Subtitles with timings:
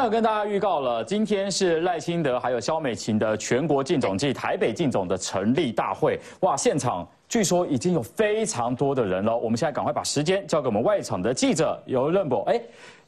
[0.00, 6.18] 刚有跟大家预告了，今天是赖清德还有肖美琴的全国竞总暨台北竞总的成立大会。
[6.40, 9.36] 哇，现场据说已经有非常多的人了。
[9.36, 12.40] 我们现在赶快把时间交给我们外场的记者尤任博。
[12.44, 12.58] 哎。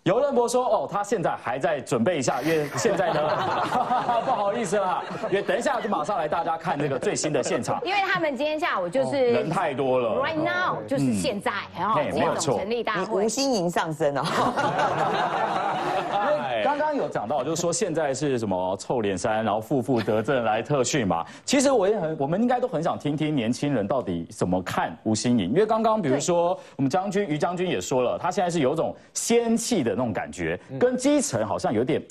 [0.05, 3.21] 尤任博说：“哦，他现在还在准备一下，因为现在呢，
[4.27, 7.81] 不好意思啦，因为等一下就马上来大家看这个最新的现场。
[7.85, 14.23] 因为他们今天下午就是人太多了，right now 就是现在，然后这种成立大会，吴心盈上身哦。
[16.65, 21.25] 刚刚有讲到，就是说现在是什么臭脸山，然后负负得正来特训嘛。
[21.45, 32.03] 其实我也很，我们应该都很想听听年轻人到底怎么看吴心颖，因为刚刚比如说我们将军于将军也说了，他现在是有种仙气的那种感觉，跟基层好像有点，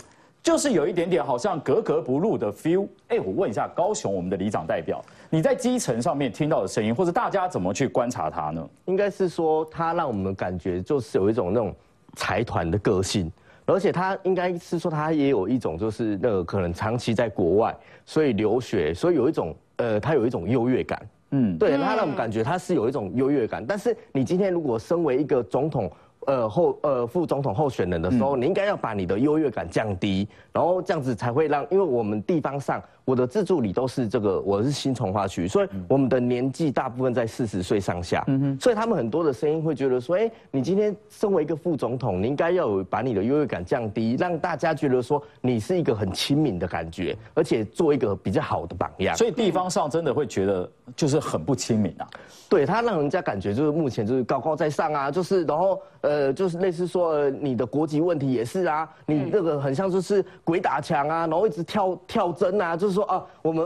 [0.41, 2.87] 就是有一点点好像格格不入的 feel。
[3.09, 8.67] 哎，我问一下高雄我们的里长代表，你在基层上面听到的声音，或者大家怎么去观察他呢？
[8.85, 11.73] 应该是说他让我们感觉就是有一种那种
[12.15, 13.31] 财团的个性。
[13.67, 17.73] 而且他应该是说，他也有一种就是那个可能长期在国外，
[18.05, 21.07] 所以留学，所以有一种呃，他有一种优越感。
[21.29, 23.63] 嗯，对他让我们感觉他是有一种优越感。
[23.65, 25.89] 但是你今天如果身为一个总统。
[26.27, 32.81] 呃，候呃副总统候选人的时候，你应该要把你的优越感降低，然后这样子才会让，因为我们地方上
[33.11, 49.13] 我的自助理都是这个，我是新从化区，所以我们的年纪大部分在四十岁上下，嗯哼，所以他们很多的声音会觉得说，哎，你今天身为一个副总统，你应该要有把你的优越感降低，让大家觉得说你是一个很亲民的感觉，而且做一个比较好的榜样。
[49.17, 52.07] 所以地方上真的会觉得就是很不亲民啊，
[52.47, 55.77] 对他让人家感觉就是目前就是高高在上啊，就是然后。
[56.01, 63.65] 呃，就是类似说你的国籍问题也是啊，你这个很像就是鬼打墙啊，然后一直跳跳针啊，就是说啊，我们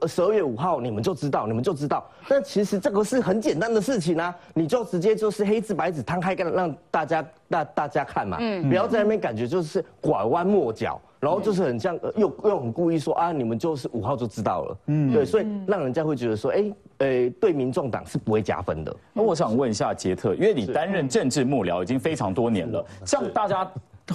[0.00, 2.04] 二十二月五号你们就知道，你们就知道。
[2.28, 11.00] 但其实这个是很简单的事情啊，你就直接就是黑字白纸摊开，让让大家大大家看嘛，嗯不要在那边感觉就是拐弯抹角。
[11.18, 18.94] 然后就是很像，又又很故意说啊，你们就是五号就知道了，嗯，对，所以让人家会觉得说，哎，呃，对民众党是不会加分的。
[19.14, 23.68] 那我想问一下杰特，因为你担任政治幕僚已经非常多年了，像大家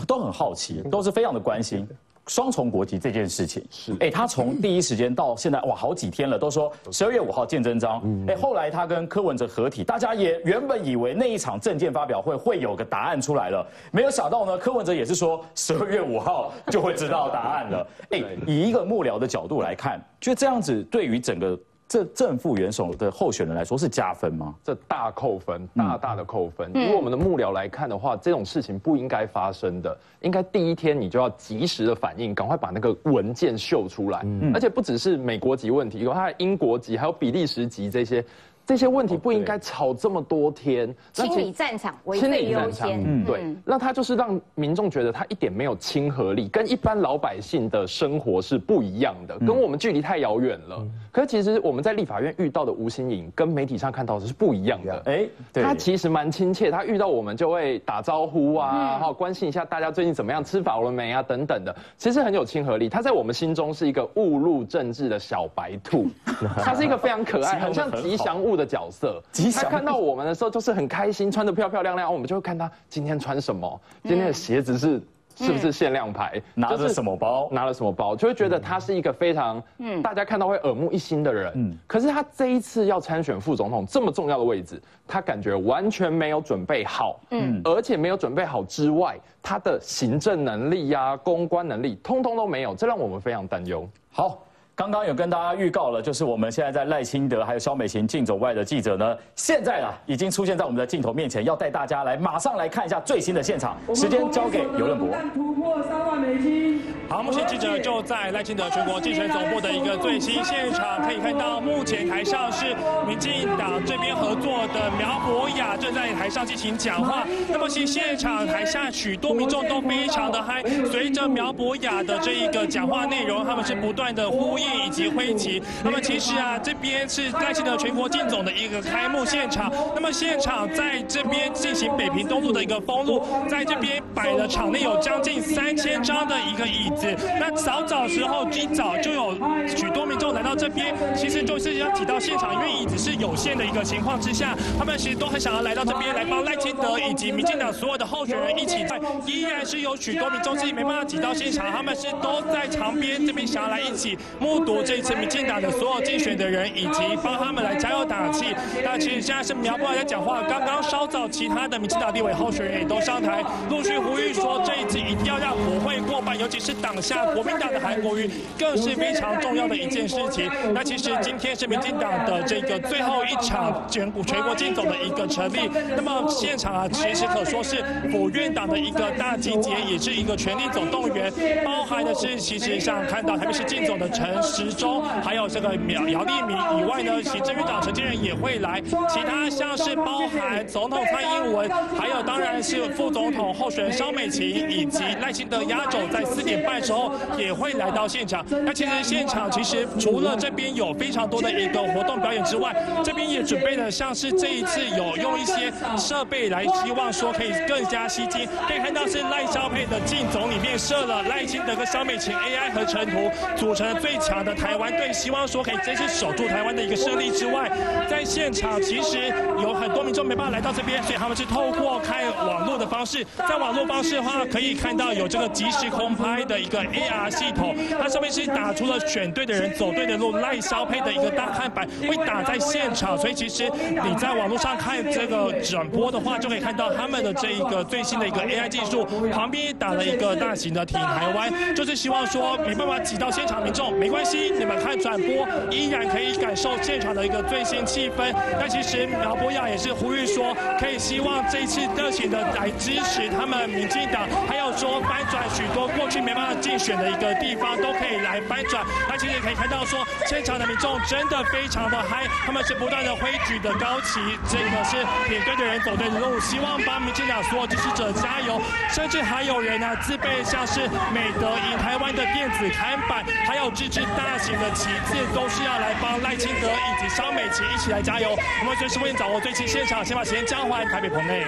[0.07, 1.85] 都很好奇，都是非常的关心。
[2.31, 8.01] 双重国籍这件事情是，哎，他从第一时间到现在，哇，好几天了，都说十二月五号见真章。
[8.25, 17.87] 哎，后来他跟柯文哲合体，大家也原本以为那一场政见发表会会有个答案出来了，没有想到呢，柯文哲也是说十二月五号就会知道答案了。
[18.11, 21.59] 哎， 以一个幕僚的角度来看，就这样子对于整个。
[21.91, 24.55] 这正副元首的候选人来说是加分吗？
[24.63, 26.71] 这大扣分，大大的扣分。
[26.73, 34.25] 以我们的幕僚来看的话，这种事情不应该发生的，应该第一天你就要及时的反应，赶快把那个文件秀出来。
[34.53, 38.23] 而且不只是美国籍问题，有他的英国籍，还有比利时籍这些。
[38.63, 50.87] 这些问题不应该吵这么多天，清理战场，清理战场，嗯，对，那他就是让民众觉得他一点没有亲和力，跟一般老百姓的生活是不一样的，跟我们距离太遥远了。
[51.11, 55.01] 可是其实我们在立法院遇到的吴新颖，跟媒体上看到的是不一样的。
[55.07, 62.87] 哎，他其实蛮亲切，他遇到我们就会打招呼啊，然后，关心一下大家最近怎么样，吃饱了没啊，等等的，其实很有亲和力。
[62.87, 66.05] 他在我们心中是一个误入政治的小白兔，
[66.63, 68.51] 他是一个非常可爱，很像吉祥物。
[68.51, 69.23] 的角色，
[69.55, 75.01] 他看到我们的时候就是很开心，穿的漂漂亮亮，我们就会看他今天穿什么，今天的鞋子是
[75.35, 81.51] 是不是限量牌，拿着什么包，拿了什么包，就会觉得他是一个非常，嗯，大家看到会耳目一新的人。
[81.55, 93.87] 嗯，可是他这一次要参选副总统这么重要的位置，他感觉完全没有准备好，嗯，而且没有准备好之外，他的行政能力呀、公关能力，通通都没有，这让我们非常担忧。
[94.11, 94.43] 好。
[94.81, 103.77] 刚刚有跟大家预告了，就是我们现在在赖清德还有肖美琴竞走外的记者呢，现在啊已经出现在我们的镜头面前，要带大家来马上来看一下最新的现场。
[103.93, 105.09] 时间交给尤任博。
[105.35, 106.81] 突破三万美金。
[107.07, 112.75] 好，目前记者就在赖清德全国竞选总部的一个最新现场，可以看到目前台上是
[113.07, 117.27] 民进党这边合作的苗博雅正在台上进行讲话。
[117.47, 124.70] 那么其实现场台下许多民众都非常的嗨，随着苗博雅的这一个讲话内容，他们是不断的呼应。
[124.73, 125.61] 以及挥旗。
[125.83, 129.71] 那么其实啊，这边是赖清德全国竞总的一个开幕现场。
[129.93, 137.13] 那么现场在这边进行北平东路的一个封路，在这边摆的场内有将近三千张的一个椅子。
[137.39, 139.33] 那早早时候一早就有
[139.67, 140.55] 许多民众来到。
[140.61, 158.55] 这边，其实就是要挤到现场，因为椅子是有限的一个情况之下，他们其实都很想要来到这边来帮赖清德以及民进党所有的候选人一起在，依然是有许多民众自己没办法挤到现场，他们是都在场边这边想要来一起目睹这一次民进党的所有竞选的人，以及帮他们来加油打气。
[158.83, 170.49] 那其实现在是苗博雅在讲话，刚刚稍早其他的民进党立委候选人也都上台，陆续呼吁说这一次一定要让国会过半，尤其是党下国民党的韩国瑜，更是非常重要的一件事情。
[170.73, 181.31] 那其实今天是民进党的这个最后一场全国全国竞走的一个成立，那么现场啊，其实可说是府院党的一个大集结，也是一个全力总动员，
[181.63, 198.45] 包含的是其实像看到台北市竞总的陈时钟，还有这个苗姚立明以外呢，行政院长陈建仁也会来，其他像是包含总统蔡英文，还有当然是副总统候选人肖美琴以及赖清德压轴在四点半时候也会来到现场。
[198.65, 208.47] 那其实现场其实除了这边有非常多的一个活动表演之外，这边也准备了像是这一次有用一些设备来，希望说可以更加吸睛。
[208.67, 217.69] 可以看到是赖萧佩的镜总里面设了赖清德跟肖美琴 AI 合成图，组成了最强的台湾队，希望说可以这次守住台湾的一个胜利之外，
[218.09, 219.27] 在现场其实
[219.61, 248.33] 有很多民众没办法来到这边，所以他们是透过看网络的方式，在网络方式的话可以看到有这个即时空拍的一个 AR 系统，它上面是打出了选对的人走对的路，赖肖佩的一个大看板会打在现场，所以其实你在网络上看这个转播的话，就可以看到他们的这一个最新的一个 AI 技术，旁边打了一个大型的挺台湾，就是希望说没办法挤到现场民众没关系，你们看转播依然可以感受现场的一个最新气氛。
[248.59, 258.85] 但其实苗博雅也是呼吁说，可以希望这一次热情的来支持他们民进党，还有说翻转许多过去没办法竞选的一个地方都可以来翻转。
[259.09, 264.19] 那其实也可以看到说，现场的民众真的非常的嗨，他们是不断的挥举的高旗，
[264.49, 264.97] 这个是
[265.31, 268.61] 也跟着人走对的路，希望帮民进党所有支持者加油。
[268.91, 270.81] 甚至还有人呢自备像是
[271.13, 278.35] 美德赢台湾的电子看板，还有支持大型的旗帜，都是要来帮赖清德以及肖美琪一起来加油。
[278.61, 281.45] 我们随时为你掌握最新现场，先把时间交还台北棚内。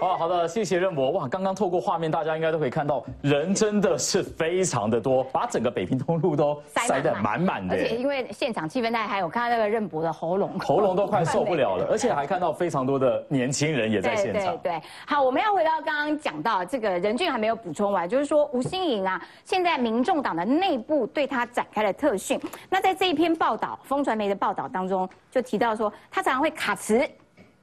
[0.00, 1.12] 哦，好的，谢谢任博。
[1.12, 7.74] 哇，刚刚透过画面，大家应该都可以看到，人真的是非常的多，把整个北平东路都塞得满满的。
[7.74, 11.86] 而且因为现场气氛大，还有看到那个任博的喉咙，喉咙都快受不了了。
[11.90, 14.42] 而且还看到非常多的年轻人也在现场。
[14.58, 22.38] 对对对，好，我们要回到刚刚讲到这个任俊还没有补充完，就是说吴欣颖啊，现在民众党的内部对他展开了特训。
[22.68, 27.08] 那在这一篇报道，风传媒的报道当中就提到说，他常常会卡词、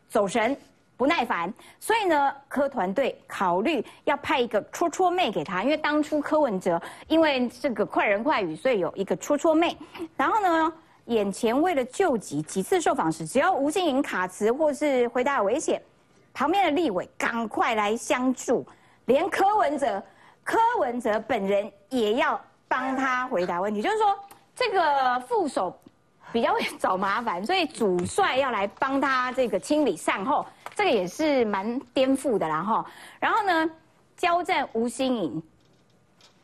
[0.08, 0.58] 走神。
[1.02, 9.76] 不耐烦，所以呢，柯团队考虑要派一个戳戳妹给他，因为当初柯文哲因为这个快人快语，所以有一个戳戳妹。
[10.16, 10.72] 然后呢，
[11.06, 15.82] 眼前为了救急，几次受访时，只要吴欣颖卡词或是回答有危险，
[16.36, 18.64] 旁边的立委赶快来相助，
[19.06, 20.04] 连柯文哲，
[20.44, 24.16] 柯文哲本人也要帮他回答问题，就是说
[24.56, 25.76] 这个副手
[26.32, 30.46] 比较会 找麻烦，所以主帅要来帮他这个清理善后。
[30.82, 32.84] 这个也是蛮颠覆的啦哈，
[33.20, 33.70] 然后呢，
[34.18, 35.44] 交战吴新颖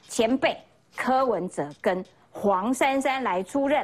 [0.08, 0.56] 前辈
[0.96, 3.84] 柯文哲跟黄珊珊来出任，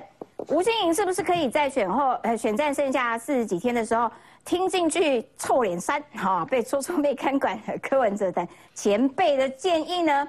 [0.49, 4.11] 吴新颖是不是可以在选后呃选战剩下四十几天的时候
[4.45, 10.27] 听进去臭脸三哈被戳戳被看管的柯文哲等前辈的建议呢？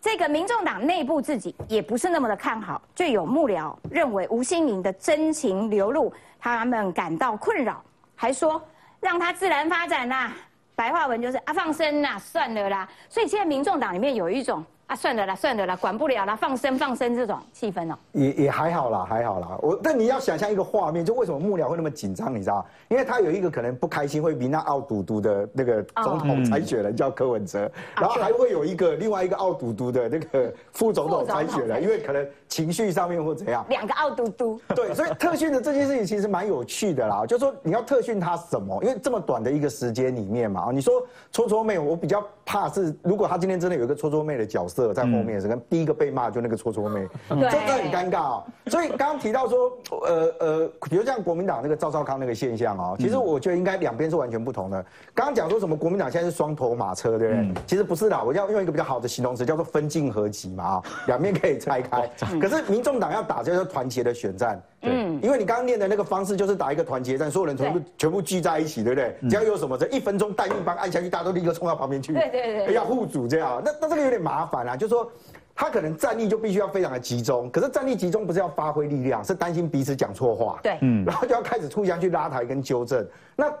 [0.00, 7.82] 这个民众党内部自己也不是那么的看好，就有幕僚认为吴新颖的真情流露，他们感到困扰，
[8.14, 8.62] 还说。
[9.02, 10.32] 让它自然发展啦，
[10.74, 12.88] 白话文就是啊放生啦，算了啦。
[13.10, 14.64] 所以现在民众党里面有一种。
[14.92, 19.58] 啊，算了啦，算了啦，管不了啦，放生放生这种气氛哦，也也还好啦，还好啦。
[19.62, 27.60] 我但你要想象一个画面，就为什么幕僚会那么紧张，你知道因为他有一个可能不开心，会比那傲嘟嘟的那个总统参选人叫柯文哲，
[27.96, 33.64] 然后还会有一个另外一个傲嘟嘟的那个副总统参选人，因为可能情绪上面或怎样。
[33.70, 34.60] 两个傲嘟嘟。
[34.74, 38.78] 对，所以特训的这件事情其实蛮有趣的啦，就说你要特训他什么？
[38.84, 44.92] 因为这么短的一个时间里面嘛，你说搓搓妹，我比较怕是如果他今天真的有一个搓搓妹的角色。
[44.92, 48.44] 在后面是跟第一个被骂就那个搓搓妹，真的很尴尬哦。
[48.66, 49.72] 所以刚刚提到说，
[50.02, 54.84] 呃呃，比如像国民党那个赵少康那个现象哦，其实我觉得应该两边是完全不同的。
[55.14, 57.54] 刚刚讲说什么国民党现在是双头马车，对不对？
[57.66, 62.10] 其实不是啦，我要用一个比较好的形容词，叫做分进合集嘛啊， 两面可以拆开。
[62.40, 69.16] 可是民众党要打这个团结的选战，嗯，因为你刚刚念的那个方式就是打一个团结战，所有人全部全部聚在一起，对不对？
[69.30, 73.62] 只要有什么这一分钟弹一帮按下去，大家都立刻冲到旁边去，对对对，要互主这样。
[73.64, 75.08] 那那这个有点麻烦啊，就说，
[75.54, 83.52] 他可能战力就必须要非常的集中，可是战力集中不是要发挥力量，是担心彼此讲错话，对，嗯，然后就要开始互相去拉抬跟纠正，那。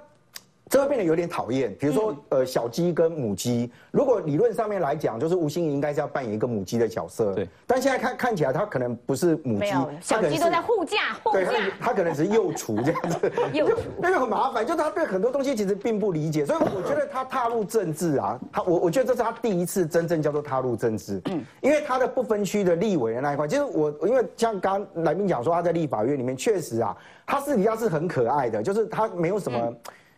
[0.72, 1.76] 这会变得有点讨厌。
[1.78, 7.34] 比如说，呃，小鸡跟母鸡，如果理论上面来讲，就是吴欣怡应该是要扮演一个母鸡的角色。
[7.34, 7.46] 对。
[7.66, 9.66] 但现在看看起来，它可能不是母鸡，
[10.00, 11.50] 小鸡都在护驾，护驾。
[11.78, 13.32] 它可能是幼雏这样子。
[13.52, 13.76] 幼雏。
[13.98, 21.20] 那个很麻烦，就是他对很多东西其实并不理解，所以我觉得他踏入政治啊，他我我觉得这是他第一次真正叫做踏入政治。
[21.26, 21.44] 嗯。
[21.60, 29.70] 因为他的不分区的立委的那一块，其实我因为像刚刚来宾讲说他在立法院里面确实啊，他私底下是很可爱的，就是他没有什么。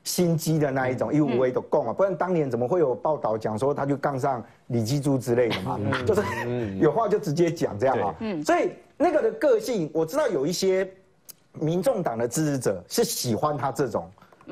[0.05, 5.81] 心机的那一种，一无为的供啊，不然当年怎么会有报道讲说他就杠上李基珠之类的嘛？
[6.07, 6.23] 就是
[6.79, 8.15] 有话就直接讲这样啊。
[8.45, 10.89] 所以那个的个性，我知道有一些
[11.53, 14.09] 民众党的支持者是喜欢他这种。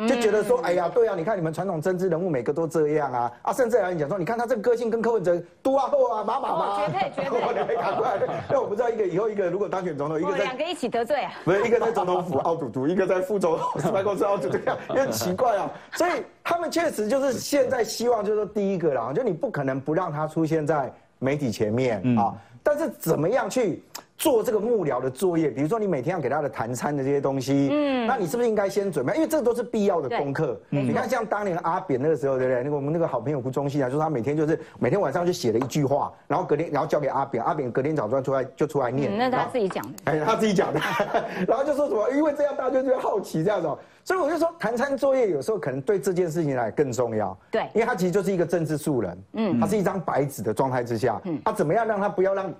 [0.09, 7.23] 就觉得说，哎呀，对啊，你看你们传统政治人物每个都这样啊啊，甚至有人讲说，你看他这个个性跟柯文哲多啊厚啊，马马马，绝配绝
[7.65, 8.19] 配， 赶快！
[8.51, 15.71] 那我不知道一个以后一个如果当选总统，一个两个一起得罪啊， 不是一个在总统府奥赌赌，一个在副总 统办公室奥赌赌，这样也很奇怪啊。
[15.93, 16.11] 所以
[16.43, 23.83] 他们确实就是现在希望就是说第一个啦，就你不可能不让他出现在媒体前面啊，但是怎么样去？
[24.23, 29.12] 做这个幕僚的作业，比如说你每天要给他的谈餐的这些东西，嗯，那你是不是应该先准备？
[29.17, 30.61] 因为这都是必要的功课。
[30.69, 32.62] 你看，像当年阿扁那个时候，对不对？
[32.62, 39.19] 那个我们那个好朋友胡忠信啊，就是他每天就是每天晚上就写了一句话，然后隔天然后交给阿扁，阿扁隔天早上出来就出来念。
[39.19, 39.93] 那他自己讲的。
[40.05, 40.81] 哎，他自己讲的。
[41.49, 42.09] 然后就说什么？
[42.12, 43.69] 因为这样大家就好奇这样子，
[44.05, 47.37] 所以我就说谈餐作业有时候可能对这件事情来更重要。
[47.50, 52.55] 对，因为他其实就是一个政治素人，嗯，他是一张白纸的状态之下，嗯，他怎么样让他不要让。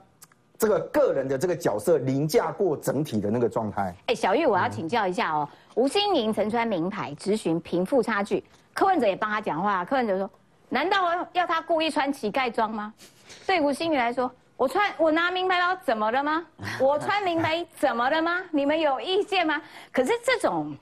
[0.63, 3.93] 这个个人的这个角色凌驾过整体的那个状态。
[4.07, 5.49] 哎，小玉，我要请教一下哦。
[5.75, 9.85] 吴欣盈曾穿名牌质询贫富差距，柯文哲也帮他讲话。
[9.85, 10.31] 柯文哲说
[10.71, 12.95] ：“难道要他故意穿乞丐装吗？”
[13.45, 16.47] 对吴欣盈来说，我穿我拿名牌包怎么了吗？
[16.81, 18.41] 我穿名牌怎么了吗？
[18.53, 19.61] 你们有意见吗？
[19.91, 20.77] 可是这种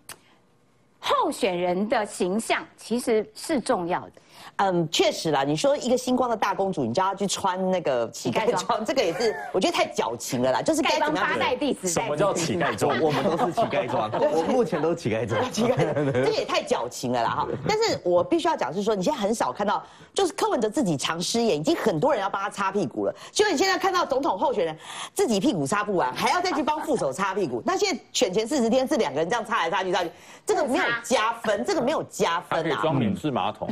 [0.99, 4.12] 候选人的形象其实是重要的。
[4.56, 5.42] 嗯，确实啦。
[5.42, 10.62] 你说一个星光的大公主，你叫她去穿那个乞丐装，这个也是我觉得太矫情了啦。
[10.62, 11.28] 就是该怎么样？
[11.28, 12.97] 八代弟子，什么叫乞丐装？
[13.00, 15.40] 我们都是乞丐装，我目前都是乞丐装。
[15.50, 15.76] 乞丐，
[16.12, 17.49] 这个也太矫情了啦哈。
[17.66, 19.82] 但是我必须要讲是说，你现在很少看到，
[20.12, 23.14] 就是柯文哲自己常失言，已经很多人要帮他擦屁股了。
[23.32, 24.76] 就你现在看到总统候选人
[25.14, 27.62] 自己屁股擦不完，还要再去帮副手擦屁股。
[27.64, 30.11] 那现在选前四十天是两个人这样擦来擦去擦去，
[30.44, 32.62] 这个没有加分，这个没有加分啊。
[32.62, 33.68] 可以装免治马桶。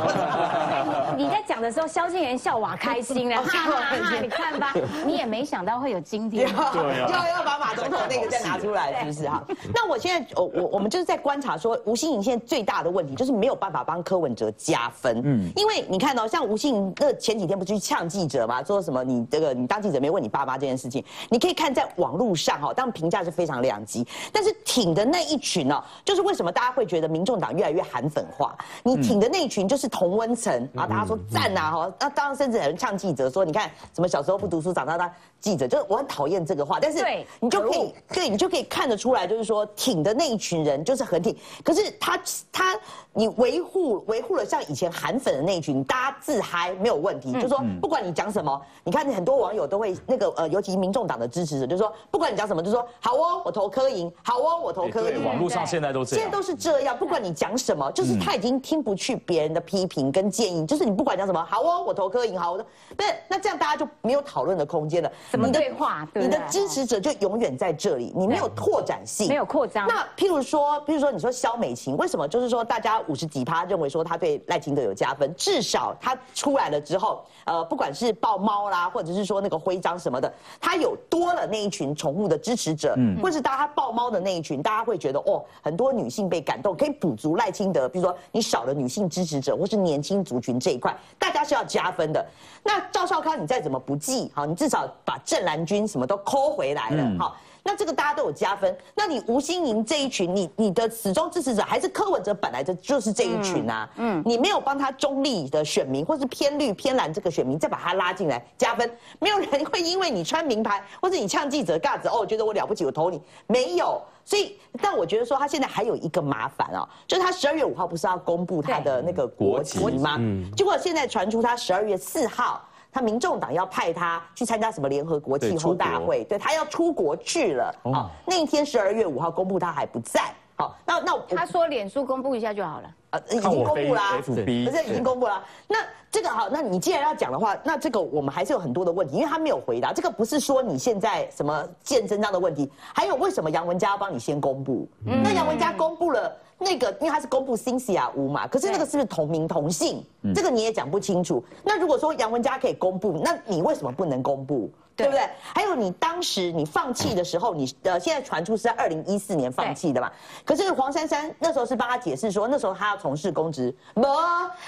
[1.16, 3.96] 你在讲的时候，萧敬元笑哇开心了， 哈哈！
[4.22, 9.28] 你看吧，你也没想到会有今天， 要要把马总统那个再拿出来，是不是？
[9.28, 9.42] 哈？
[9.74, 28.56] 那我现在，我我我们就是在观察说，吴欣颖现在最大的问题就是没有办法帮柯文哲加分，嗯，因为你看到像吴欣颖那前几天不是去呛记者嘛，说什么你这个你当记者没问你爸妈这件事情，你可以看在网络上哈，当评价是非常两极，但是挺的那一群呢，就是为什么大家会觉得民众党越来越韩粉化？
[28.82, 30.52] 你挺的那一群就是同温层。
[30.72, 35.10] 然后大家说赞呐哈，那当然甚至有人呛记者说，你看什么小时候不读书，长大当
[35.40, 36.78] 记者，就是我很讨厌这个话。
[36.80, 37.04] 但是
[37.40, 42.20] 你就可以对你就可以看得出来，就是说挺的那一群人就是很挺，可是他
[42.52, 42.78] 他
[43.12, 55.24] 你维护维护了像以前韩粉的那一群，大家自嗨没有问题，就说不管你讲什么，你看很多网友都会那个呃，尤其民众党的支持者，就说不管你讲什么，就说好哦，我投柯赢，好哦，我投柯赢。
[55.24, 60.66] 网络上现在都这样，现在都是这样，不管你讲什么，就是他已经听不去别人的批评跟建议。
[60.66, 62.66] 就是你不管讲什么，好哦，我投科银，好，我说
[62.96, 65.10] 不是，那这样大家就没有讨论的空间了。
[65.30, 66.06] 什么对话？
[66.14, 69.88] 你的支持者就永远在这里，你没有拓展性，没有扩张。
[69.88, 75.34] 那譬如说，譬如说，你说肖美琴，为什么就是说大家五十几趴认为说他对赖清德有加分？
[75.34, 87.88] 至少他出来了之后，呃，不管是抱猫啦，或者是说那个徽章什么的，他有多了那一群宠物的支持者，嗯，或是大家抱猫的那一群，大家会觉得哦，很多女性被感动，可以补足赖清德。
[87.88, 90.50] 比如说你少了女性支持者，或是年轻族群。
[90.60, 92.22] 这一块大家是要加分的。
[92.62, 98.76] 那赵少康，你再怎么不济，好，你至少把郑兰军什么都抠回来了，好，那这个大家都有加分。
[98.94, 114.00] 那你吴欣盈这一群，你你的始终支持者还是柯文哲，本来就就是这一群啊，嗯，你没有帮他中立的选民，或是偏绿偏蓝这个选民，再把他拉进来加分，没有人会因为你穿名牌，或者你呛记者尬子，哦，觉得我了不起，我投你，没有。
[114.22, 120.20] 所以，但我觉得说他现在还有一个麻烦哦，就是他十二月五号不是要公布他的那个国籍吗？
[120.56, 128.10] 结果现在传出他十二月四号，他民众党要派他去参加什么联合国气候大会，对他要出国去了啊。
[128.26, 130.32] 那一天十二月五号公布他还不在。
[130.60, 132.90] 好，那那他说脸书公布一下就好了。
[133.10, 135.42] 呃，已经公布啦，不是已经公布了。
[135.66, 135.78] 那
[136.12, 139.92] 这个好，那你既然要讲的话，那这个我们还是有很多的问题，因为他没有回答。
[139.92, 144.86] 这个不是说你现在什么见真章的问题，还有为什么杨文佳要帮你先公布？
[145.04, 150.04] 那杨文佳公布了那个，因为他是公布新西亚屋嘛，可是那个是不是同名同姓？
[150.32, 151.42] 这个你也讲不清楚。
[151.64, 154.70] 那如果说杨文佳可以公布，那你为什么不能公布？
[155.00, 155.28] 对不对？
[155.54, 160.10] 还有你当时你放弃的时候，你呃现在传出是在二零一四年放弃的嘛？
[160.44, 164.02] 可是黄珊珊那时候是帮他解释说，那时候他要从事公职，没，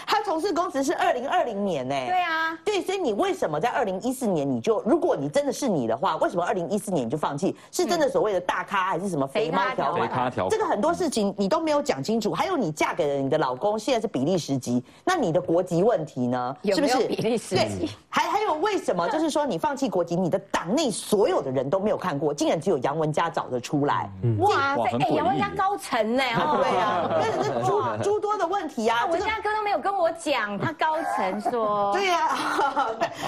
[0.06, 1.94] 他从事公职是二零二零年呢。
[1.94, 7.54] 对啊，对，所以你为什么在二零一四年你就，如果你真的是你的话，为什么二零一四年你就放弃？
[7.70, 10.02] 是真的所谓的大咖还是什么肥猫条款？
[10.02, 12.32] 肥咖条款，这个很多事情你都没有讲清楚。
[12.32, 16.56] 还有你嫁给了你的老公，现在是比利时籍，那你的国籍问题呢？
[16.64, 17.90] 是不是比利时籍？
[18.08, 20.12] 还还有为什么 就是说你放弃国籍？
[20.22, 24.10] 你的党内所有的人都没有看过，竟然只有杨文佳找得出来。
[24.38, 26.22] 哇，哎，杨文佳高层呢？
[26.22, 29.06] 对啊，那 是诸 诸多的问题啊。
[29.06, 31.92] 文佳哥都没有跟我讲， 他高层说。
[31.92, 32.36] 对呀，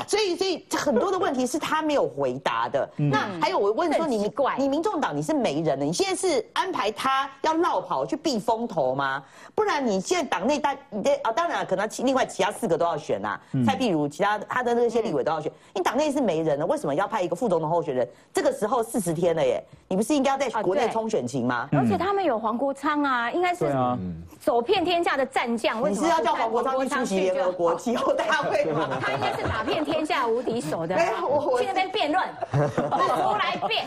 [0.07, 2.89] 所以所以很多的问题是他没有回答的。
[2.97, 9.23] 那还有我问说，你你民众党你是没人了，你现在是安排他要绕跑去避风头吗？
[9.55, 17.23] 不然你现在党内大你的啊，当然可能其另外其他四个都要选呐，蔡壁如其他他的那些立委都要选，你党内是没人了，为什么要派？
[17.23, 21.69] 一个副总统候选人，这个时候四十天了耶，你不是应该要在国内冲选情吗？
[21.71, 23.73] 而且他们有黄国昌啊，应该是
[24.41, 25.89] 走遍天下的战将。
[25.89, 28.89] 你是要叫黄国昌去出席联合国气候大会吗？
[29.01, 30.97] 他应该是打遍天下无敌手的。
[31.23, 32.25] 我去那边辩论，
[32.75, 33.87] 出来辩。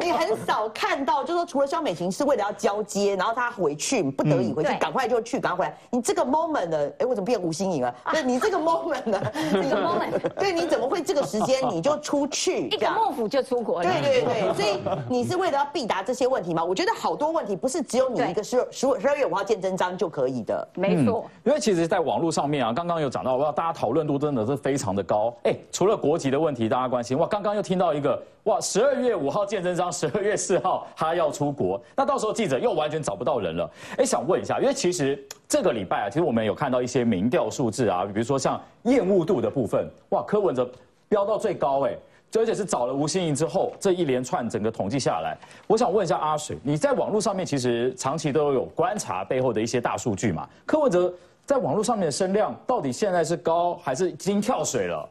[0.00, 5.78] 你很少看到，就说除了肖美琴是为了要交接，然后他回去不得已回去，赶快就去，赶快回来。
[5.90, 6.90] 你这个 moment 呢？
[6.98, 7.94] 哎，为什么变吴欣颖了？
[8.10, 9.20] 对，你这个 moment 呢？
[9.52, 12.68] 这个 moment，对，你怎么会这个时间你就出去？
[12.68, 13.90] 一个幕府就出国了。
[13.90, 16.64] 对对对，所以你是为了要必答这些问题吗？
[16.64, 20.68] 我觉得好多问题不是只有你一个十十十二月五号见真章就可以的。
[20.74, 25.34] 没错，因为其实，在网络上面啊，刚刚有讲到，哇大家讨论度真的是非常的高。
[25.44, 28.20] 哎，除了国籍的问题，大家关心哇，刚刚又听到一个。
[28.44, 28.58] 哇！
[28.62, 33.70] 十二月五号见真章，十二月四号他要出国，那到时候记者又完全找不到人了。
[33.98, 40.66] 哎，想问一下，因为其实这个礼拜啊，其实我们有看到一些民调数字啊，比如说像厌恶度的部分，哇，柯文哲
[41.08, 41.96] 飙到最高哎，
[42.36, 45.36] 而且是找了吴心盈之后，这一连串整个统计下来，
[45.66, 50.48] 我想问一下阿水，你在网络上面其实长期都有观察背后的一些大数据嘛？
[50.66, 51.12] 柯文哲
[51.46, 55.08] 在网络上面的声量到底现在是高还是已经跳水了？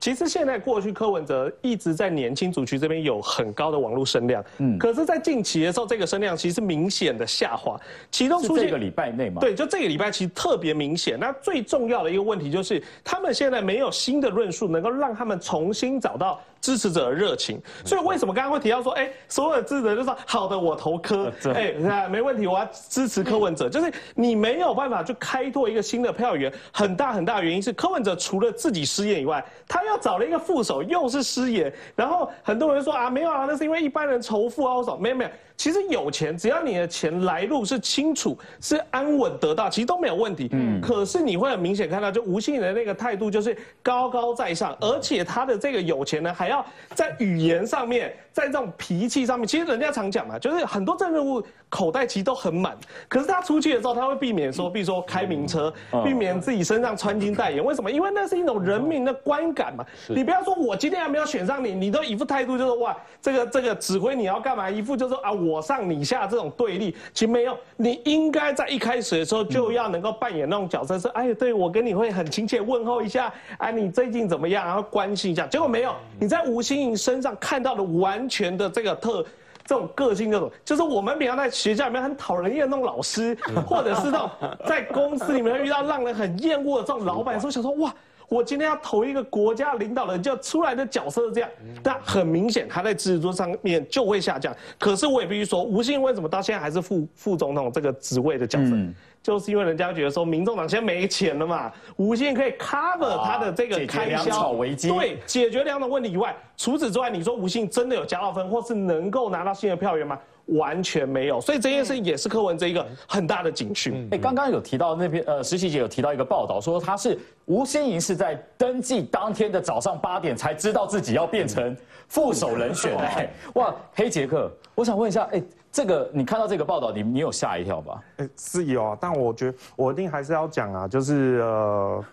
[0.00, 7.76] 其实现在过去柯文哲一直在年轻族群这边有很高的网络声量，嗯，可是，在近期的时候，这个声量其实明显的下滑，
[8.10, 11.18] 其中出现这个礼拜内嘛，对，就这个礼拜其实特别明显。
[11.18, 16.40] 那最重要的一个问题就是，他们现在没有新的论述能够让他们重新找到。
[16.60, 21.72] 支持者的热情，所以为什么刚刚会提到说，哎，所有的支持者就说好的，我投柯，哎，
[22.08, 35.30] 没问题，我要支持柯文哲，就是你没有办法去开拓一个新的票源，很大很大的原因是柯文哲除了自己失言以外，他又找了一个副手，又是失言，然后很多人说啊，没有啊，那是因为一般人仇富啊，我说，没有没有。
[35.58, 40.48] 其实有钱，只要你的钱来路是清楚、是安稳得到，其实都没有问题。
[40.52, 40.80] 嗯。
[40.80, 52.76] 可是你会很明显看到，就吴信的那个态度就是高高在上，而且他的这个有钱呢，还要在语言上面，在这种脾气上面，其实人家常讲嘛，就是很多政治人物口袋其实都很满，
[53.08, 55.72] 可是他出去的时候，他会避免说，比如说开名车，
[56.04, 57.62] 避免自己身上穿金戴银。
[57.62, 57.90] 为什么？
[57.90, 59.84] 因为那是一种人民的观感嘛。
[60.08, 64.70] 你不要说我今天还没有选上你，你都一副态度就是哇，这个这个指挥你要干嘛？
[64.70, 65.60] 一副就是啊我。
[65.68, 67.54] 上你下这种对立，其实没有。
[67.76, 74.64] 你应该在一开始的时候就要能够扮演那种角色，说哎，对我跟你会很亲切问候一下，哎，你最近怎么样？
[74.64, 75.46] 然后关心一下。
[75.48, 79.24] 结果没有，你在吴欣颖身上看到的完全的这个特，
[79.64, 83.36] 这种个性，这种就是我们平常在学校里面很讨人厌那种老师，
[83.66, 84.30] 或者是那种
[84.66, 87.94] 在公司里面遇到让人很厌恶的这种老板，时候想说哇。
[88.28, 91.50] 我今天要投一个国家领导人，就出来的角色是这样，
[91.82, 94.54] 但很明显他在支持度上面就会下降。
[94.78, 98.76] 可是我也必须说，吴信为什么到现在还是副副总统这个职位的角色，
[99.22, 110.18] 就是因为人家觉得说，民众党现在没钱了嘛，吴信可以 cover 他的这个开销，对，解决两种问题以外，除此之外，你说吴信真的有加到分，或是能够拿到新的票源吗？
[110.56, 114.08] 完全没有，所以这件事情也是柯文哲一个很大的警讯。
[114.10, 121.76] 哎，刚刚有提到那篇呃，实习姐有提到一个报道，说他是吴欣盈是在登记当天的早上八点才知道自己要变成
[122.08, 122.96] 副手人选。
[122.96, 128.02] 哎，哇，黑杰克，我想问一下，哎，这个你看到这个报道，你你有吓一跳吧？
[128.16, 132.04] 哎，是有啊，但我觉得我一定还是要讲啊，就是呃，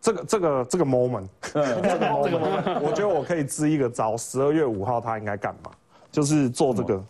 [0.00, 5.70] 这个这个 这个 moment，这个 moment，我觉得我可以支一个招，十二月五号他应该干嘛？
[6.10, 7.00] 就是做这个。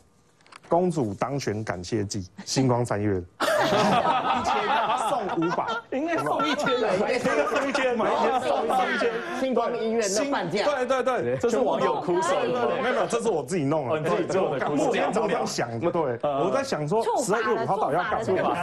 [0.72, 3.22] 公主当选感谢祭，星光三月
[5.36, 18.56] 五百，应该送一千，应该送一千，买一千送一千，星光医院的半价，对对对，这是网友哭手，没有没有，这是我自己弄的，你自己做的，我今天早上想，对，我在想说十二月五号到底要干什么？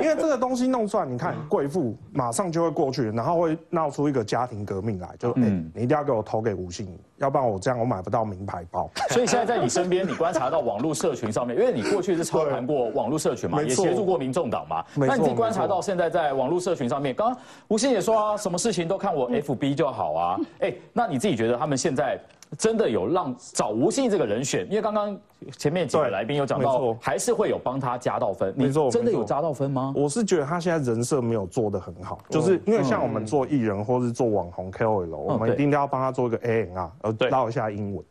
[0.00, 5.42] 因为这个东西弄出来，你看贵妇马上就会过去，然后会闹出一个家庭革命来，就哎，
[5.74, 6.86] 你一定要给我投给吴信
[7.18, 8.90] 要不然我这样我买不到名牌包。
[9.10, 22.18] 所以现在在你身边，你观察到网络社群上面，因为你过去是操盘过网络社群嘛，也协助过民众党嘛，那你观察到现在在网络社群上面，刚刚吴昕也说啊，什么事情都看我 FB 就好啊，哎，那你自己觉得他们现在？
[22.56, 25.18] 真的有让找吴信这个人选，因为刚刚
[25.58, 28.54] 前面几位来宾有讲到，还是会有帮他加到分。
[28.56, 29.92] 没错，真的有加到分吗？
[29.96, 38.04] 我是觉得他现在人设没有做的很好，就是因为像我们做艺人或是做网红 KOL，我们一定要帮他做一个 A N R，呃，唠一下英文，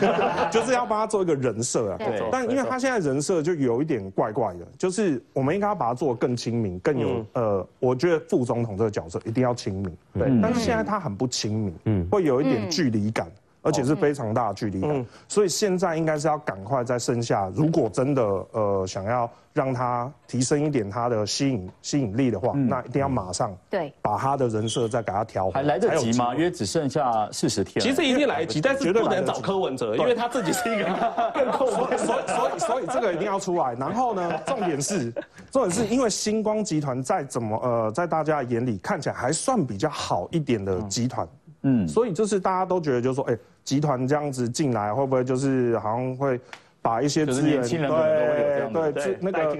[0.50, 1.98] 就是要帮他做一个人设啊。
[1.98, 2.22] 对。
[2.30, 9.84] 但因为他现在人设就有一点怪怪的，就是我们应该要把他做更亲民，更有呃，我觉得副总统这个角色一定要亲民。
[10.14, 10.32] 对。
[10.40, 13.30] 但是现在他很不亲民，嗯，会有一点距离感。
[13.62, 26.34] 而且是非常大的距离感，所以现在应该是要赶快在剩下，如果真的呃想要让他提升一点他的吸引吸引力的话，那一定要马上对把他的人设再给他调还来得及吗？
[26.34, 27.80] 因为只剩下四十天。
[27.80, 30.84] 其实一定来得及，但是不能找柯文哲，因为他自己是一个
[31.32, 33.74] 更扣所以所以所以这个一定要出来。
[33.74, 35.12] 然后呢，重点是
[35.52, 41.28] 重点是因为星光集团在怎么呃在大家眼里看起来还算比较好一点的集团。
[41.62, 46.40] 嗯，所以就是大家都觉得，就是说，哎，集团这样子进来，会不会就是好像会
[46.80, 49.56] 把一些资源，对对，那个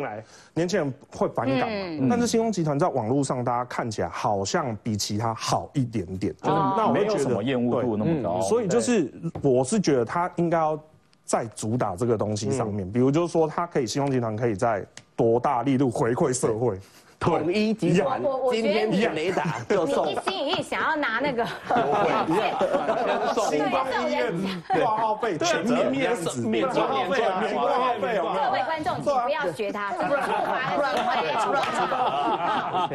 [0.55, 2.07] 年轻人会反感嘛？
[2.11, 8.41] 但是星光集团在网络上，大家看起来好像比其他好一点点，就是那没有什么厌恶度那么高。
[8.41, 10.77] 所以就是，我是觉得他应该要
[11.25, 14.85] 在主打这个东西上面，比如就是说，他可以星光集团可以在
[15.15, 16.77] 多大力度回馈社会。
[17.23, 20.11] 统一集团，今天雷达就送。
[20.11, 21.47] 一心一意想要拿那个
[23.33, 23.87] 送吧，
[24.81, 28.19] 挂号费全免免免挂号费，免挂号费。
[28.19, 31.13] 各位观众，请不要学他，这是处罚的行为。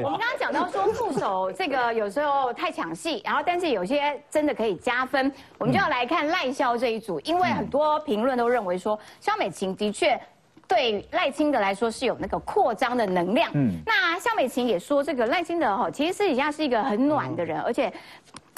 [0.03, 10.19] 我们刚刚讲到说副手这个有时候太抢戏，然后但是有些真的可以加分，我们就要来看赖萧这一组，因为很多评论都认为说肖美琴的确。
[10.67, 13.49] 对赖清德来说是有那个扩张的能量。
[13.53, 17.91] 嗯，那肖美琴也说，这个赖清德哈，其实私底下是一个很暖的人，而且，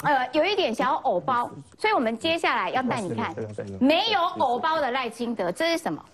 [0.02, 1.50] 呃，有一点小偶包。
[1.78, 3.34] 所以我们接下来要带你看，
[3.80, 6.04] 没有偶包的赖清德，这是什么？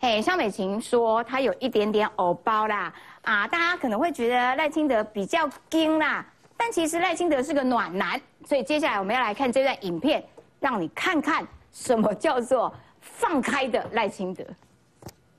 [0.00, 2.92] 嘿，肖美琴说他有一点点偶包啦。
[3.22, 8.20] 啊，大家可能会觉得赖清德比较硬啦，但其实赖清德是个暖男。
[8.44, 10.22] 所以接下来我们要来看这段影片，
[10.60, 14.44] 让你看看什么叫做放开的赖清德。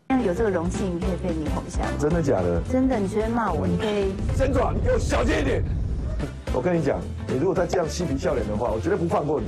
[0.10, 2.62] 有这个荣幸可以被你哄下，真的假的？
[2.72, 4.14] 真的，你随便骂我，你可以。
[4.38, 5.64] 真转，你给我小心一点。
[6.54, 9.48] 我跟你讲，你如果再这样嬉皮笑脸的话，我绝对不放过你。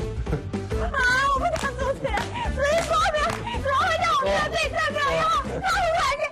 [0.82, 0.98] 啊！
[1.34, 2.06] 我不想出去，
[2.54, 3.20] 所以说呢，
[3.62, 5.22] 怎么会叫我得罪这个哟？
[5.44, 6.27] 他不管你。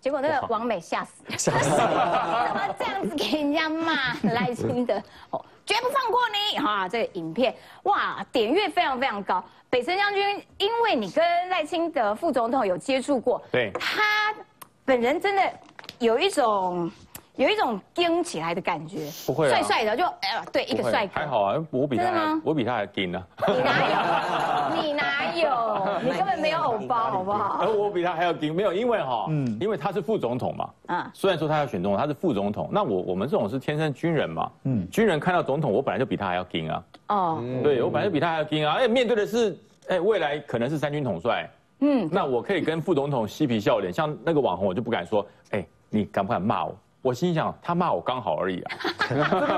[0.00, 1.70] 结果那个王美吓死， 吓死！
[1.70, 4.94] 怎么这样子给人家骂赖清德？
[5.30, 6.20] 哦，绝不放过
[6.52, 6.58] 你！
[6.58, 9.44] 哈，这个影片哇，点阅非常非常高。
[9.70, 14.34] 北森将军，因为你跟赖清德副总统有接触过，对，他
[14.84, 15.52] 本人真的
[15.98, 16.90] 有一种
[17.38, 23.24] 有一种硬起来的感觉，不会，帅帅的，就哎，对，一个帅哥，还好啊，我比他，我比他还硬呢。
[23.46, 24.82] 你哪有？
[24.82, 26.00] 你哪有？
[26.02, 27.60] 你根本没有偶包， 好不好？
[27.60, 36.84] 而我比他还要硬，没有，因为哈，嗯，因为他是副总统嘛，嗯，虽然说他要选总统，他是副总统，那我我们这种是天生军人嘛，嗯，军人看到总统，我本来就比他还要硬啊。
[37.06, 38.74] 哦，对我本来就比他还要硬啊！
[38.80, 41.48] 哎，面对的是，哎，未来可能是三军统帅，
[41.82, 46.76] 嗯，那我可以跟副总统嬉皮笑脸，像那个网红，我就不敢说，哎，你敢不敢骂我？
[47.00, 48.76] 我心想，他骂我刚好而已啊，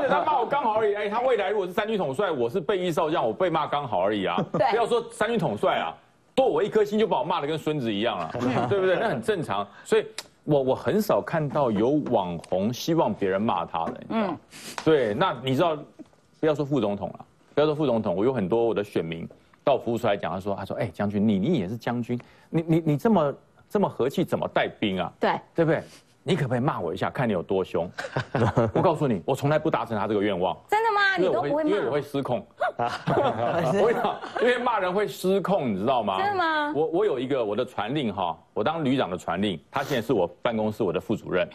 [0.09, 0.94] 他骂我刚好而已。
[0.94, 4.37] 哎，他未来如果是三军统帅，我是被一少将，我被骂刚好而已啊。
[4.53, 5.94] 不要说三军统帅啊，
[6.35, 8.31] 多我一颗心就把我骂的跟孙子一样了，
[8.68, 8.96] 对不对？
[8.96, 9.66] 那很正常。
[9.85, 10.07] 所以，
[10.44, 14.37] 我我很少看到有网红希望别人骂他的，嗯，
[14.85, 15.14] 对。
[15.14, 15.76] 那你知道，
[16.38, 17.24] 不要说副总统了。
[17.55, 19.29] 不要说副总统，我有很多我的选民
[19.64, 23.35] 到服务处来讲，他说：“他说，哎，将军，你你也是将军，你你你这么
[23.68, 25.12] 这么和气，怎么带兵啊？
[25.18, 25.83] 对对不对？
[26.22, 27.90] 你可不可以骂我一下，看你有多凶？
[28.74, 30.56] 我告诉你，我从来不达成他这个愿望。
[30.68, 31.16] 真的吗？
[31.16, 31.70] 你都不会骂？
[31.70, 32.46] 因为我会失控。
[32.78, 36.18] 我讲，因为骂人会失控，你知道吗？
[36.18, 36.72] 真的吗？
[36.74, 41.48] 我我有一个我的传令哈，我当旅长的传令，他现在是我办公室我的副主任。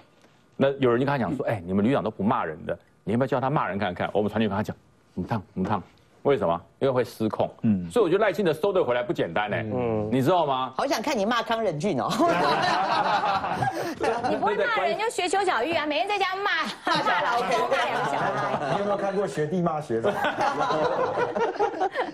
[0.58, 4.10] 那有人就跟他讲说：，哎，你们旅长都不骂人的，你要不要叫他骂人看看？
[4.13, 4.75] 我们传令跟他讲。
[5.13, 5.82] 母烫母汤，
[6.26, 6.60] 为什么？
[6.80, 7.48] 因为会失控。
[7.62, 9.56] 嗯，所以我觉得赖清德收得回来不简单呢。
[9.58, 10.74] 嗯，你知道吗？
[10.76, 12.10] 好想看你骂康仁俊哦。
[14.30, 16.64] 你不会骂人就学邱小玉啊，每天在家骂
[17.04, 18.74] 骂老公骂两小孩。
[18.74, 20.12] 你有没有看过学弟骂学长？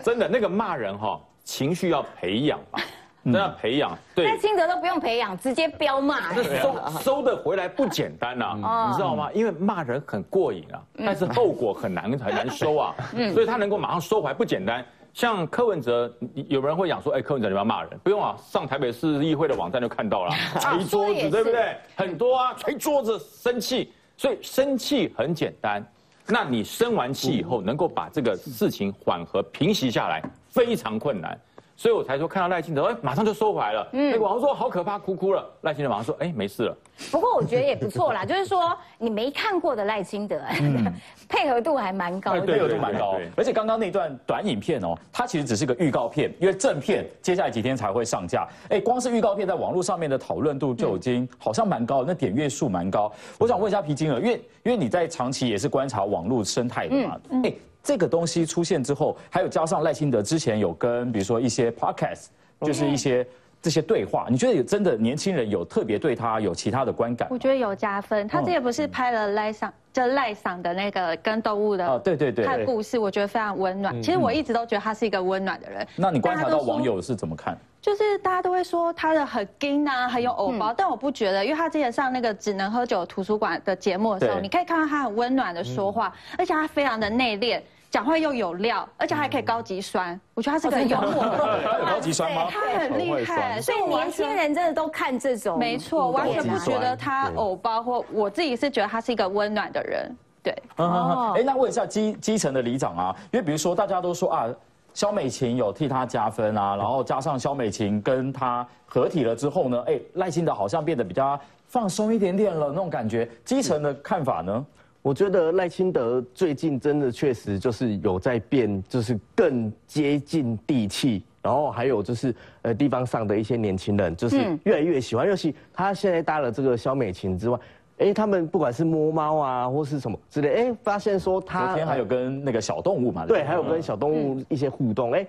[0.04, 2.80] 真的，那个骂人哈，情绪要培养嘛。
[3.30, 9.30] 都要培养，对，赖清德都不用培养，直接飙骂， 这收收的回来不简单呐，你知道吗？
[9.34, 12.96] 因为骂人很过瘾啊，但是后果很难很难收啊，
[13.34, 14.84] 所以他能够马上收回来不简单。
[15.14, 16.10] 像柯文哲，
[16.48, 21.76] 有人会讲说，哎，柯文哲你要骂人，不用啊，上台北市议会的网站就看到了， 捶桌子，对不对？
[21.98, 25.86] 很多啊，捶桌子生气，所以生气很简单。
[26.28, 31.38] 那你生完气以后，能够把这个事情缓和平息下来，非常困难。
[31.82, 33.88] 所以我才说看到赖清德，哎，马上就收回来了。
[33.94, 35.44] 嗯，那网上说好可怕，哭哭了。
[35.62, 36.78] 赖清德马上说，哎，没事了。
[37.10, 40.40] 不过我觉得也不错啦， 就是说你没看过的赖清德，
[41.28, 43.18] 配合度还蛮高的，配合度蛮高。
[43.36, 48.48] 而且刚刚那段短影片哦，它其实只是个预告片，因为正片接下来几天才会上架。
[48.70, 53.12] 哎，光是预告片在网络上面的讨论度就已经好像蛮高，那点阅数蛮高。
[53.40, 54.34] 我想问一下皮金儿，因为
[54.66, 57.52] 因为你在长期也是观察网络生态的嘛，哎。
[57.84, 62.28] 这个东西出现之后，还有加上赖清德之前有跟比如说一些 podcast，
[62.62, 63.26] 就是一些
[63.62, 67.28] 这些对话，你觉得有真的年轻人有特别对他有其他的观感？
[67.32, 68.28] 我觉得有加分。
[68.28, 74.02] 他这也不是拍了赖上就赖上的那个跟动物的哦，对对对，他的故事我觉得非常温暖。
[74.02, 75.88] 其实我一直都觉得他是一个温暖的人。
[75.96, 77.58] 那你观察到网友是怎么看？
[77.82, 87.62] 就是大家都会说他的很硬啊，很有偶包，但我不觉得，因为他之前上那个只能喝酒图书馆的节目的时候，你可以看到他很温暖的说话，而且他非常的内敛。
[87.90, 90.18] 讲话又有料，而且还可以高级酸。
[90.34, 91.26] 我觉得他是个幽默。
[91.26, 92.48] 他 有高级酸吗？
[92.50, 95.60] 他很厉害，所以年轻人真的都看这种。
[95.60, 100.10] 没错，完全不觉得他偶包，或我自己是觉得他是一个温暖的人。
[100.42, 100.56] 对。
[100.78, 101.34] 哦。
[101.36, 104.48] 哎，那问一下基基层的里长啊，因为比如说大家都说啊，
[104.94, 113.30] 肖美琴有替他加分啊，然后加上肖美琴跟他合体了之后呢，哎，赖清德好像变得比较放松一点点了那种感觉。
[113.46, 114.66] 基层的看法呢？
[115.02, 125.28] 我觉得赖清德最近真的确实就是有在变，就是更接近地气，然后还有就是呃地方上的一些年轻人，就是越来越喜欢。
[125.28, 127.58] 尤其他现在搭了这个肖美琴之外，
[128.02, 135.26] 哎，他们不管是摸猫啊或是什么之类，哎，发现说他昨天还有跟那个小动物嘛，对，还有跟小动物一些互动，哎。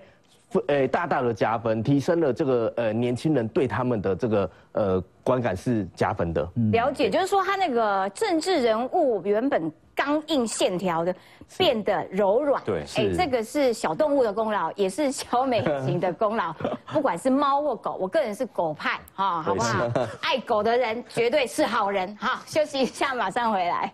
[0.67, 6.47] 哎，大大的加分，提升了这个呃年轻人对他们的这个呃观感是加分的。
[6.71, 11.15] 了解，就是说他那个政治人物原本刚硬线条的
[11.57, 12.61] 变得柔软。
[12.63, 16.53] 对，哎，这个是小动物的功劳，也是小美型的功劳。
[16.91, 19.89] 不管是猫或狗，我个人是狗派哈，好不好？
[20.21, 22.15] 爱狗的人绝对是好人。
[22.19, 23.93] 好，休息一下，马上回来。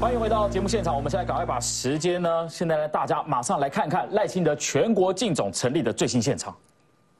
[0.00, 6.56] 欢迎回到节目现场，我们现在赶快把时间呢，现在呢，大家马上来看看赖清德全国竞总成立的最新现场。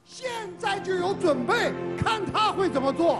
[0.07, 3.19] 现在就有准备，看他会怎么做。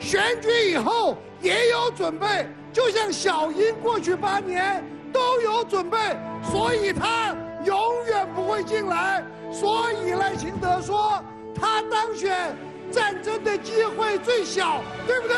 [0.00, 5.96] 选举以后也有准备，就像小英过去八年都有准备，
[6.42, 7.32] 所以他
[7.64, 9.22] 永远不会进来。
[9.52, 11.22] 所以赖清德说，
[11.54, 12.56] 他当选
[12.90, 15.36] 战争的机会最小，对不对？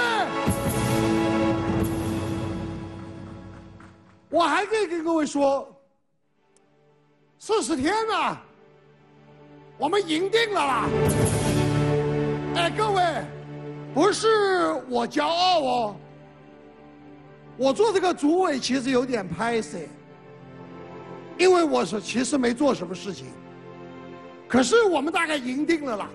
[4.33, 5.69] 我还可以跟各位说，
[7.39, 8.41] 四十天了，
[9.77, 10.89] 我们赢定了啦！
[12.55, 13.03] 哎，各位，
[13.93, 15.97] 不是我骄傲哦，
[17.59, 19.79] 我做这个主委其实有点拍死，
[21.37, 23.27] 因为我是其实没做什么事情，
[24.49, 26.09] 可是我们大概赢定了啦，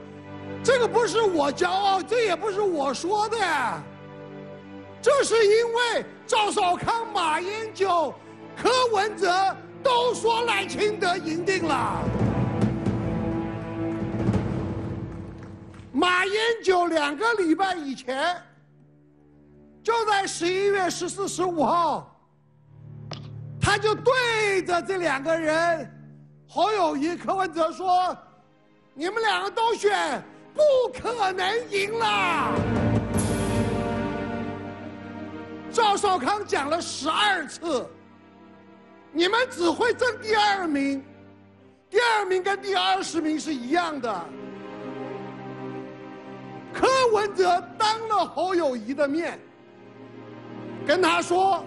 [0.63, 3.37] 这个不是我骄傲，这也不是我说的。
[4.99, 8.13] 这是因为赵少康、马英九、
[8.55, 9.31] 柯文哲
[9.81, 12.03] 都说赖清德赢定了。
[15.93, 18.35] 马英九两个礼拜以前，
[19.81, 22.13] 就在十一月十四、十五号，
[23.61, 25.89] 他就对着这两个人，
[26.45, 28.15] 侯友谊、柯文哲说
[28.93, 30.21] ：“你们两个都选，
[30.53, 30.61] 不
[31.01, 32.51] 可能赢了。”
[35.77, 37.87] 赵少康讲了十二次，
[39.11, 41.05] 你们只会争第二名，
[41.87, 44.25] 第二名跟第二十名是一样的。
[46.73, 49.39] 柯文哲当了侯友谊的面，
[50.83, 51.63] 跟他说：“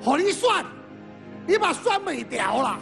[0.00, 0.64] 好，你算，
[1.46, 2.80] 你把算没掉了。”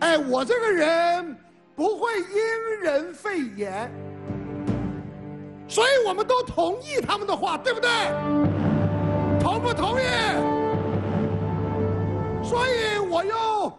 [0.00, 1.36] 哎，我这个人
[1.74, 3.90] 不会因人废言，
[5.68, 7.90] 所以我们都同意他们的话，对不对？
[9.40, 10.04] 同不同意？
[12.42, 13.72] 所以我又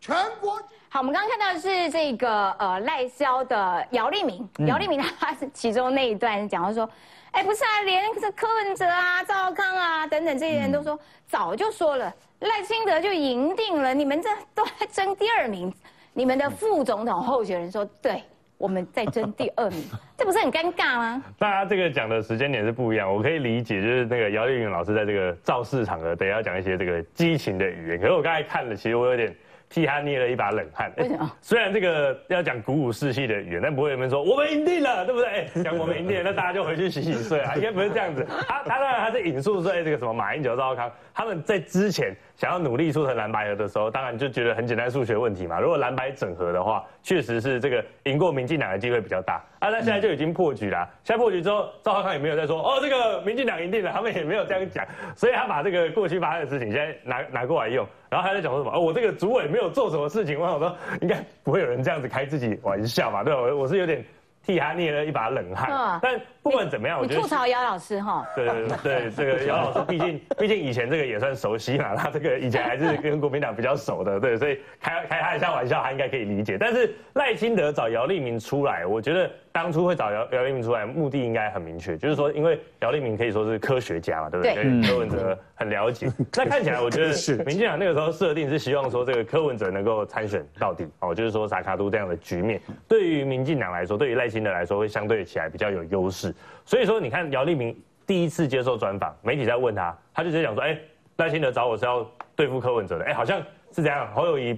[0.00, 0.60] 全国。
[0.90, 6.86] 好，我们刚刚看到的是这个呃赖萧的姚立明，姚立明他其中那一段讲到说，
[7.30, 15.72] 哎，不是啊，连这柯文哲啊、赵康啊等等这些人都说，早就说了，赖清德就赢定了，你们这都在争第二名，
[16.12, 18.22] 你们的副总统候选人说，对，
[18.62, 19.82] 我们再争第二名，
[20.16, 21.24] 这不是很尴尬吗？
[21.36, 29.34] 大家这个讲的时间点是不一样，我可以理解，就是那个姚丽芸老师在这个造势场合，等要讲一些这个激情的语言，可是我刚才看了，其实我有点。
[29.72, 30.92] 替他捏了一把冷汗。
[30.98, 31.32] 为什么？
[31.40, 35.48] 虽然这个要讲鼓舞士气的语言，但不会有人说我们赢定了，对不对？
[35.64, 38.26] 讲我们赢定了，那大家就回去洗洗睡啊，应该不是这样子。
[38.46, 42.14] 他他当然他是引述说，哎，这个什么马英九、赵康，他们在之前。
[42.34, 45.60] 想要努力促成蓝白合的时候，当然就觉得很简单数学问题嘛。
[45.60, 49.40] 如果蓝白整合的话，确实是这个赢过民进党的机会比较大。
[49.62, 50.90] 啊，那现在就已经破局了。
[51.04, 54.84] 现在破局之后，赵浩康也没有再说哦，这个民进党赢定了，他们也没有这样讲。
[55.14, 58.76] 所以他把这个过去发生的事情现在拿拿过来用，然后还在讲说什么？
[58.76, 60.36] 哦，我这个主委没有做什么事情。
[60.36, 63.22] 我想说，应该不会有人这样子开自己玩笑嘛？
[63.22, 63.40] 对吧？
[63.40, 64.04] 我我是有点。
[64.44, 68.26] 替他捏了一把冷汗，但不管怎么样，我觉得吐槽姚老师哈。
[68.34, 76.58] 对对对，这个姚老师毕竟毕竟以前这个也算熟悉嘛，他这个以前还是跟国民党比较熟的，对，所以开开他一下玩笑，他应该可以理解。
[76.58, 79.30] 但是赖清德找姚立明出来，我觉得。
[79.52, 84.54] 当初会找姚姚立明出来，目的应该很明确，就是说，因为姚立明可以说是科学家嘛，对不对？
[84.54, 86.10] 对柯文哲很了解。
[86.34, 96.34] 那看起来，我觉得民进党那个时候设定是希望说，这个柯文哲能够参选到底哦，就是说萨卡都这样的局面，对于民进党来说，对于赖清德来说，会相对起来比较有优势。
[96.64, 100.78] 所以说，你看姚立明第一次接受专访，媒体在问他，他就直接讲说，哎，
[101.18, 103.42] 赖清德找我是要对付柯文哲的，哎，好像。
[103.74, 104.52] 是这样，侯友谊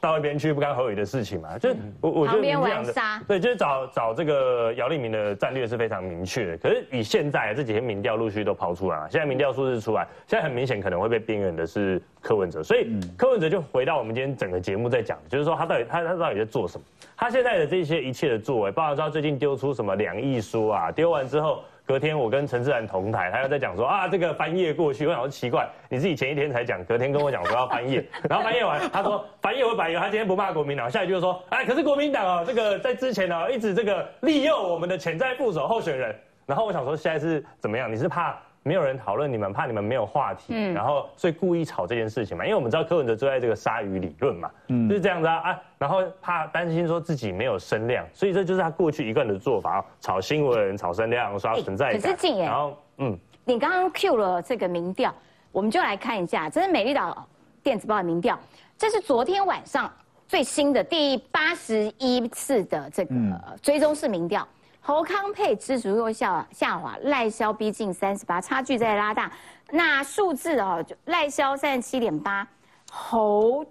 [0.00, 1.56] 到那边去不干侯友谊的事情嘛？
[1.58, 1.70] 就
[2.00, 2.94] 我我觉得这样的，
[3.26, 6.56] 对，就是找找这个姚立明的战略是非常明确的。
[6.58, 16.84] 可是以现在这几天民调陆续都抛出来了，现在民调数字出来，现在很明显可能会被边缘的是柯文哲，所以柯文哲就回到我们今天整个节目在讲，就是说他到底他他到底在做什么？
[17.16, 21.62] 他现在的这些一切的作为，包括他最近丢出什么两亿书啊，丢完之后。
[21.90, 36.14] 隔天我跟陈志然同台，他又在讲说啊，这个翻页过去，我想说奇怪，你自己前一天才讲，隔天跟我讲说要翻页，然后翻页完，他说翻页会白他今天不骂国民党，下一句就说，哎，可是国民党哦，这个在之前哦，一直这个利用我们的潜在副手候选人，
[36.46, 37.92] 然后我想说现在是怎么样？
[37.92, 38.38] 你是怕？
[38.62, 42.44] 没有人讨论你们，怕你们没有话题，然后所以故意炒这件事情嘛。
[42.44, 52.00] 因为我们知道柯文哲最爱这个鲨鱼理论嘛，就是这样子啊啊，然后怕担心说自己没有声量，所以这就是他过去一贯的做法，炒新闻、炒声量、刷存在感。
[52.00, 55.14] 可是静言，然后嗯，你刚刚 Q 了这个民调，
[55.52, 57.26] 我们就来看一下，这是美丽岛
[57.62, 58.38] 电子报的民调，
[58.76, 59.90] 这是昨天晚上
[60.28, 63.14] 最新的第八十一次的这个
[63.62, 64.46] 追踪式民调。
[64.90, 69.30] 侯康佩支持又下下滑，赖萧逼近三十八，差距在拉大。
[69.70, 72.44] 那数字哦，赖萧三十七点八，
[72.90, 73.64] 侯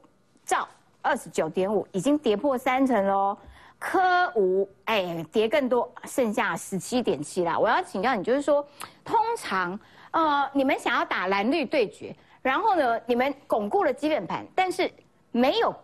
[0.45, 0.65] 赵
[1.01, 3.37] 二十九点五，已经跌破三成喽。
[3.77, 7.59] 柯吴哎跌更多，剩下十七点七啦。
[7.59, 8.65] 我要请教你，就是说，
[9.03, 9.77] 通常
[10.11, 14.89] 呃你们想要打蓝绿对决，然后呢你们巩固了基本盘，但是
[15.33, 15.75] 没有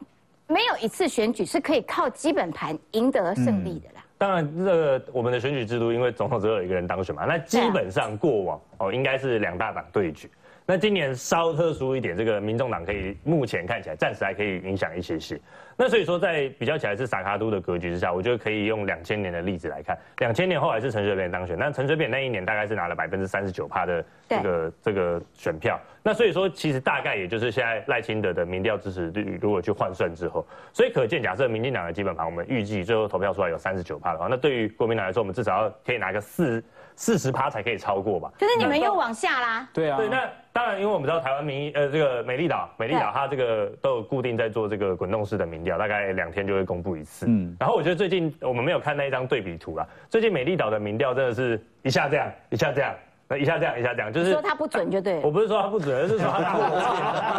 [0.48, 3.89] 没有一次选举是可以靠基本盘赢得胜利的。
[4.17, 10.30] 当然，这个我们的选举制度，因为总统只有一个人当选嘛，那基本上过往哦，应该是两大党对决。
[10.65, 15.39] 那今年稍特殊一点，这个民众党可以目前看起来暂时还可以影响一些些。
[15.78, 19.98] 那所以说，在比较起来是萨卡都的格局之下，我觉得可以用两千年的例子来看。
[20.20, 25.80] 两千年后来是陈水扁当选，那陈水扁那一年大概是拿了百分之三十九趴的这个这个选票。
[26.02, 36.64] 那所以说，其实大概也就是现在赖清德的民调支持率，如果去换算之后，所以可见，假设民进党的基本盘，我们预计最后投票出来有三十九趴的话，那对于国民党来说，我们至少要可以拿个四。
[36.98, 38.32] 四十趴才可以超过吧？
[38.40, 39.68] 可是你们又往下啦。
[39.74, 39.98] 对啊。
[39.98, 47.25] 对，那当然，因为我们知道台湾民意，呃，这个美丽岛，美丽岛它这个都有固定在做这个滚动式的民调，大概两天就会公布一次。
[47.28, 47.54] 嗯。
[47.60, 52.95] 然后我觉得最近我们没有看那一张对比图啦，最近美丽岛的民调真的是一下这样，一下这样。
[53.28, 55.19] 那一下这样，一下这样，就是说它不准就对。
[55.23, 56.69] 我不是说它不准，而是说它大幅度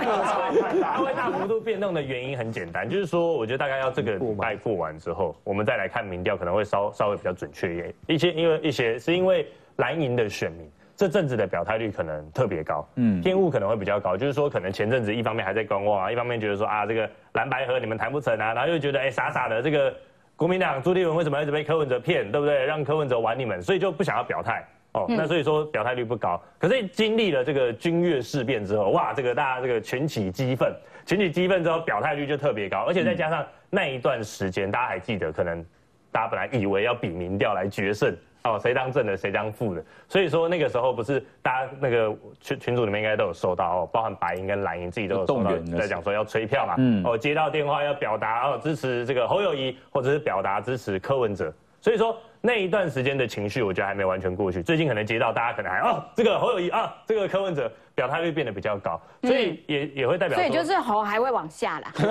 [0.01, 0.83] 变动。
[0.83, 7.95] 它会大幅度变动的原因很简单，就是说，我觉得大概要这个礼拜过完之后，我们再来看民调，可能会稍稍微比较准确一点。
[8.09, 14.17] 一些因为一些是因为蓝营的选民这阵子的表态率可能特别高，嗯，偏误可能会比较高。
[14.17, 19.95] 就是说，可能前阵子一方面还在观望啊，一方面觉得说啊，这个蓝白河你们谈不成啊，然后又觉得哎傻傻的这个
[20.35, 22.65] 国民党朱立文为什么一直被柯文哲骗，对不对？
[22.65, 24.67] 让柯文哲玩你们，所以就不想要表态。
[24.93, 30.75] 哦，那所以说表态率不高，可是经历了这个军乐事变之后，哇，这个大家这个群起激愤，
[31.05, 35.63] 群起激愤之后，表态率就特别高，而且再加上那一段时间，大家还记得，可能
[36.11, 38.17] 大家本来以为要比民调来决胜。
[38.53, 54.63] 哦，谁当正的，谁当副的，所以说那个时候不是大家那个群群组里面应该都有收到哦，包含白银跟蓝银自己都有收到，在讲说要催票嘛，嗯，哦接到电话要表达哦支持这个侯友谊，或者是表达支持柯文哲，所以说那一段时间的情绪，我觉得还没完全过去。
[54.63, 61.93] 最近可能接到大家可能还哦这个侯友谊啊，这个柯文哲表态率变得比较高，所以也也会代表，所以就是侯还会往下啦。
[61.99, 62.03] 你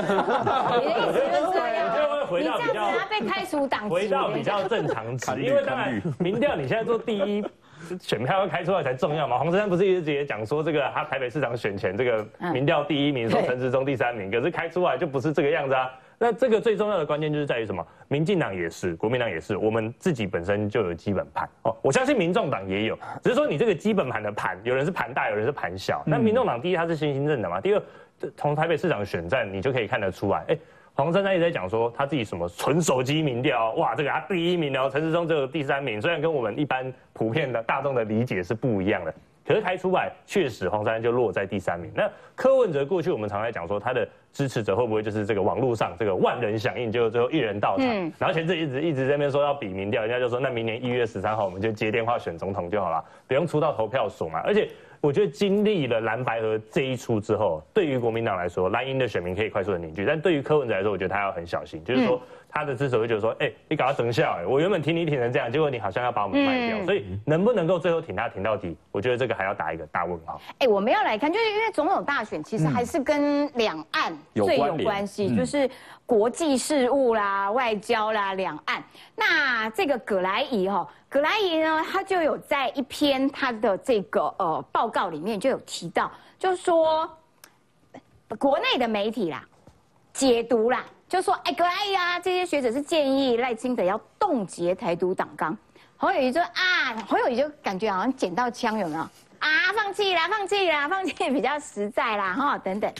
[0.85, 1.85] 的意思就是这样。
[2.25, 7.45] 回到比较被开除党回到比较正常值，因为当然民调你现在做第一，
[8.01, 9.37] 选票要开出来才重要嘛。
[9.37, 15.87] 黄珊珊不是一直也讲说这个他台北市长选前这个民调第一名，说陈时中第三名，可是开出来就不是这个样子啊。
[16.17, 17.85] 那这个最重要的关键就是在于什么？
[18.07, 21.75] 民进党也是，国民党也是，我们自己本身就有基本盘哦。
[21.81, 26.03] 我相信民众党也有，只是说你这个基本盘的盘，有人是盘大，有人是盘小。
[26.05, 27.81] 那民众党第一它是新兴政的嘛，第二
[28.37, 30.57] 从台北市长选战你就可以看得出来，哎。
[30.97, 39.13] 黄珊珊一直在讲说他自己什么纯手机民调，哇，这个他第一名哦，陈世忠只有第三名，虽然跟我们一般普遍的大众的理解是不一样的，
[39.47, 41.91] 可是开出来确实黄珊珊就落在第三名。
[41.95, 47.87] 那柯文哲过去我们常在讲说他的支持者会不会就是这个网络上这个万人响应，就最后一人到场，
[48.17, 54.67] 然后前阵一直一直在那边说要比民调，人家就说那明年一月十三号我们就接电话选总统就好了，不用出到投票所嘛，而且。
[55.01, 62.19] 我觉得经历了蓝白河这一出之后，对于国民党来说，蓝营的选民可以快速的凝聚；但对于柯文哲来说，我觉得他要很小心，就是说。
[62.55, 70.39] 他的支持会觉得说，哎，你搞他生效，哎，我原本挺你挺成这样，结果你好像要把我们卖掉，所以能不能够最后挺他挺到底，我觉得这个还要打一个大问号。
[70.59, 75.69] 哎，我们要来看，就是因为总统大选其实还是跟两岸最有关系，就是
[76.05, 78.81] 国际事务啦、外交啦、两岸。
[79.15, 87.05] 那这个葛莱仪哈，葛莱仪呢，他就有在一篇他的这个呃报告里面就有提到，就是说
[88.39, 89.45] 国内的媒体啦
[90.13, 90.85] 解读啦。
[91.07, 95.55] 就说哎，格莱呀，这些学者是建议赖清德要冻结台独党纲。
[95.97, 99.01] 侯友谊说啊，侯友谊就感觉好像捡到枪有没有？
[99.01, 102.91] 啊，放弃啦，放弃啦，放弃比较实在啦，哈，等等。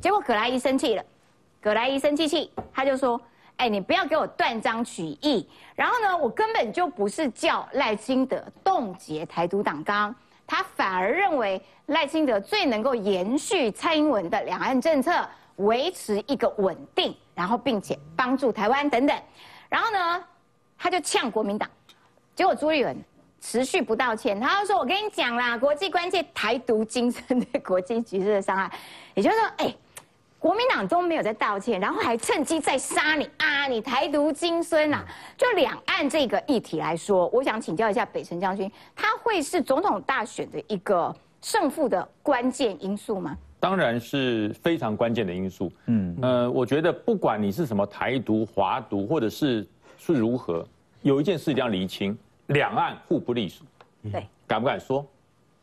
[0.00, 1.04] 结果葛莱伊生气了，
[1.60, 3.20] 葛莱伊生气气，他就说，
[3.56, 5.46] 哎，你不要给我断章取义。
[5.74, 10.14] 然后呢，我根本就不是叫赖清德冻结台独党纲，
[10.46, 15.12] 他反而认为赖清德最能够延续蔡英文的两岸政策。
[15.60, 19.16] 维持一个稳定，然后并且帮助台湾等等，
[19.68, 20.24] 然后呢，
[20.78, 21.68] 他就呛国民党，
[22.34, 22.96] 结果朱立伦
[23.40, 28.70] 持续不道歉，他就说：“我跟你讲啦，国际关切台独精神对国际局势的伤害，
[29.14, 29.74] 也就是说，哎，
[30.38, 35.04] 国民党都没有在道歉，然后还趁机在杀你啊，你台独金孙呐！
[35.36, 45.70] 就两岸这个议题来说，我想请教一下北辰将军，他会是总统大选的一个胜负的关键因素吗？”当然是非常关键的因素。
[45.86, 49.64] 嗯，呃，我觉得不管你是什么台独、华独，或者是
[49.98, 50.66] 是如何，
[51.02, 53.62] 有一件事一定要厘清：两岸互不隶属。
[54.10, 55.06] 对，敢不敢说？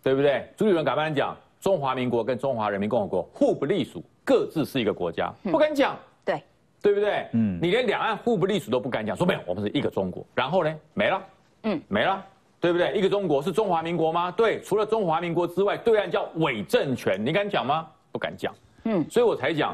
[0.04, 0.48] 对不对？
[0.56, 1.36] 朱立伦敢不敢讲？
[1.60, 5.98] 中华民国跟中华人民共和国互不隶属，各自是一个国家，不敢讲。
[6.24, 6.42] 对，
[6.84, 7.28] 对不对？
[7.34, 10.24] 嗯，你连两岸互不隶属都不敢讲，说没有，我们是一个中国。
[10.36, 11.22] 然后呢，没了。
[11.64, 12.24] 嗯，没了。
[12.68, 12.92] 对不对？
[12.98, 14.30] 一个中国是中华民国吗？
[14.30, 17.88] 对，除了中华民国之外，对岸叫伪政权，你敢讲吗？
[18.12, 18.54] 不敢讲。
[18.84, 19.74] 嗯，所以我才讲，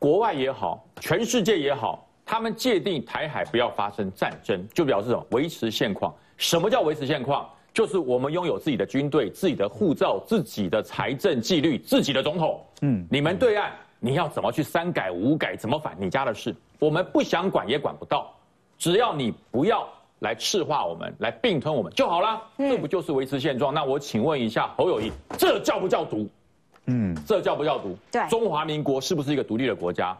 [0.00, 5.24] 国外也好，全世界也好，他们界定台海不要发生战争，就表示什么？
[5.30, 6.12] 维持现况。
[6.36, 7.48] 什么叫维持现况？
[7.72, 12.60] 就是我们拥有自己的军队、自己的护照、自己的财政纪律、自己的总统。
[12.82, 13.70] 嗯，你们对岸
[14.00, 18.34] 你要怎么去三改五改，怎么反你家的事，我们不想管也管不到，
[18.76, 19.88] 只要你不要。
[20.24, 23.72] 来赤化我们，来并吞我们就好了，这不就是维持现状？
[23.72, 26.28] 那我请问一下侯友谊，这叫不叫独？
[26.86, 27.96] 嗯，这叫不叫独？
[28.10, 30.16] 对，中华民国是不是一个独立的国家？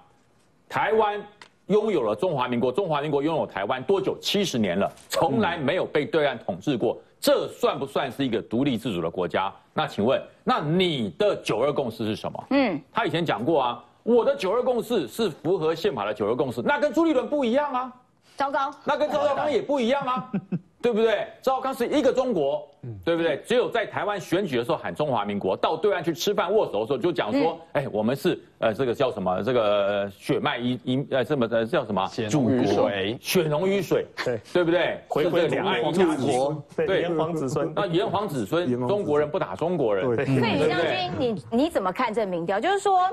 [0.69, 1.21] 台湾
[1.67, 4.17] 拥有了中华民国，中华民国拥有台湾多久？
[4.21, 9.53] 七十年了，从来没有被对岸统治过，这算不算是一个独立自主的国家？
[9.73, 12.45] 那请问，那你的九二共识是什么？
[12.51, 17.93] 嗯，他以前讲过啊，我的九二共识是符合宪法的九二共识，那跟朱立伦不一样啊。
[18.37, 20.31] 糟糕，那跟赵少康也不一样啊，
[20.83, 21.27] 对不对？
[21.41, 22.69] 赵少康是一个中国，
[23.05, 23.41] 对不对？
[23.47, 29.41] 只有在台湾选举的时候喊中华民国，到对岸去吃饭握手的时候就讲说，哎，我们是呃这个叫什么？
[29.43, 32.07] 这个血脉一一呃什么的叫什么？
[32.29, 35.01] 祖国血浓于水，对对不对？
[35.09, 40.05] 回归两岸一家国，对炎黄子孙那，炎黄子孙，中国人不打中国人。
[40.05, 42.59] 所以李将军，你你怎么看这民调？
[42.59, 43.09] 就是说。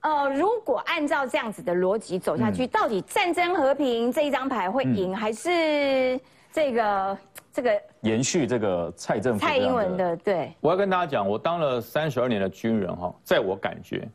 [0.00, 6.18] 呃，如果按照这样子的逻辑走下去，到底战争和平这一张牌会赢，还是
[6.50, 7.18] 这个
[7.52, 10.16] 这个延续这个蔡政府蔡英文的？
[10.18, 14.08] 对，我要跟大家讲，我当了三十二年的军人哈，在我感觉，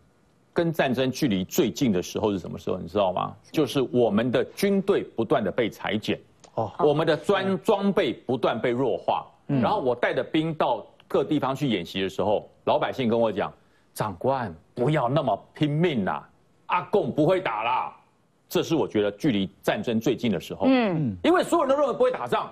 [0.53, 2.77] 跟战争距离最近的时候是什么时候？
[2.77, 3.35] 你知道吗？
[3.51, 6.19] 就是我们的军队不断的被裁减，
[6.55, 13.53] 哦，我们的装装备不断被弱化，然后我带着兵到各地方去演习的时候，老百姓跟我讲，
[13.93, 16.29] 长官不要那么拼命啦，
[16.67, 17.95] 阿贡不会打啦。
[18.47, 22.51] 这是我觉得距离战争最近的时候，嗯，因为所有人都认为不会打仗，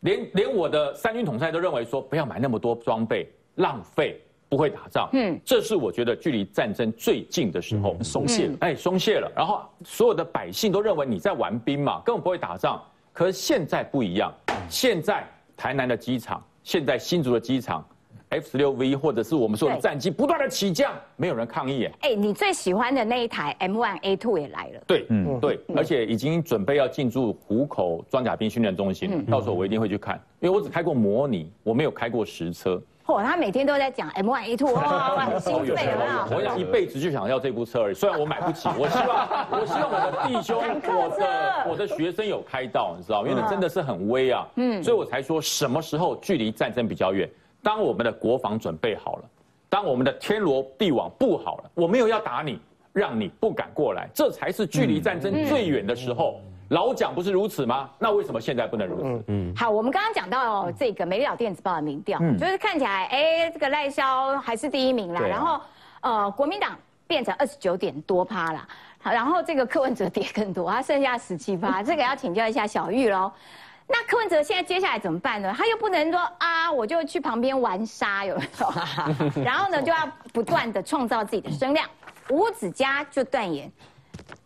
[0.00, 12.82] 连连我的三军统帅都认为说不要买那么多装备，浪费，不会打仗，嗯，这是我觉得距离战争最近的时候，松懈，哎，松懈了，然后所有的百姓都认为你在玩兵嘛，根本不会打仗，
[13.12, 14.32] 可是现在不一样，
[14.70, 17.86] 现在台南的机场，现在新竹的机场。
[18.30, 21.88] F 十六 V 或者是我们说的战机不断的起降，没有人抗议。
[22.00, 24.80] 哎，你最喜欢的那一台 M1 A2 也来了。
[24.86, 32.80] 对，嗯，对，而且已经准备要进驻虎口装甲兵训练中心，到时候我一定会去看，因为我只开过模拟，我没有开过实车。
[33.06, 36.28] 嚯，他每天都在讲 M1 A2，哇， 很兴奋啊！
[36.30, 44.46] 我想一辈子就想要这部车而已，虽然我买不起， 我希望我希望我的弟兄、我的我的学生有开到，你知道，因为真的是很威啊。
[44.56, 47.26] 嗯，所以我才说什么时候距离战争比较远。
[47.62, 49.24] 当我们的国防准备好了，
[49.68, 52.60] 当我们的天罗地网布好了，我没有要打你，
[52.92, 56.40] 让你不敢过来，这才是距离战争最远的时候。
[56.70, 57.88] 老蒋不是如此吗？
[57.98, 59.24] 那为什么现在不能如此？
[59.28, 65.60] 嗯，好，我们刚刚讲到这个《美丽岛电子报》的民调，就是看起来，哎，这个赖萧还是第一名啦，然后，
[66.02, 68.68] 呃，国民党变成二十九点多趴了，
[69.02, 73.32] 然后这个柯文哲跌更多，他剩下十七趴，这个要请教一下小玉喽。
[73.88, 75.54] 那柯文哲现在接下来怎么办呢？
[75.56, 78.70] 他又不能说啊，我就去旁边玩沙，有没有？
[79.42, 81.88] 然后呢，就要不断的创造自己的声量。
[82.28, 83.72] 吴子嘉就断言，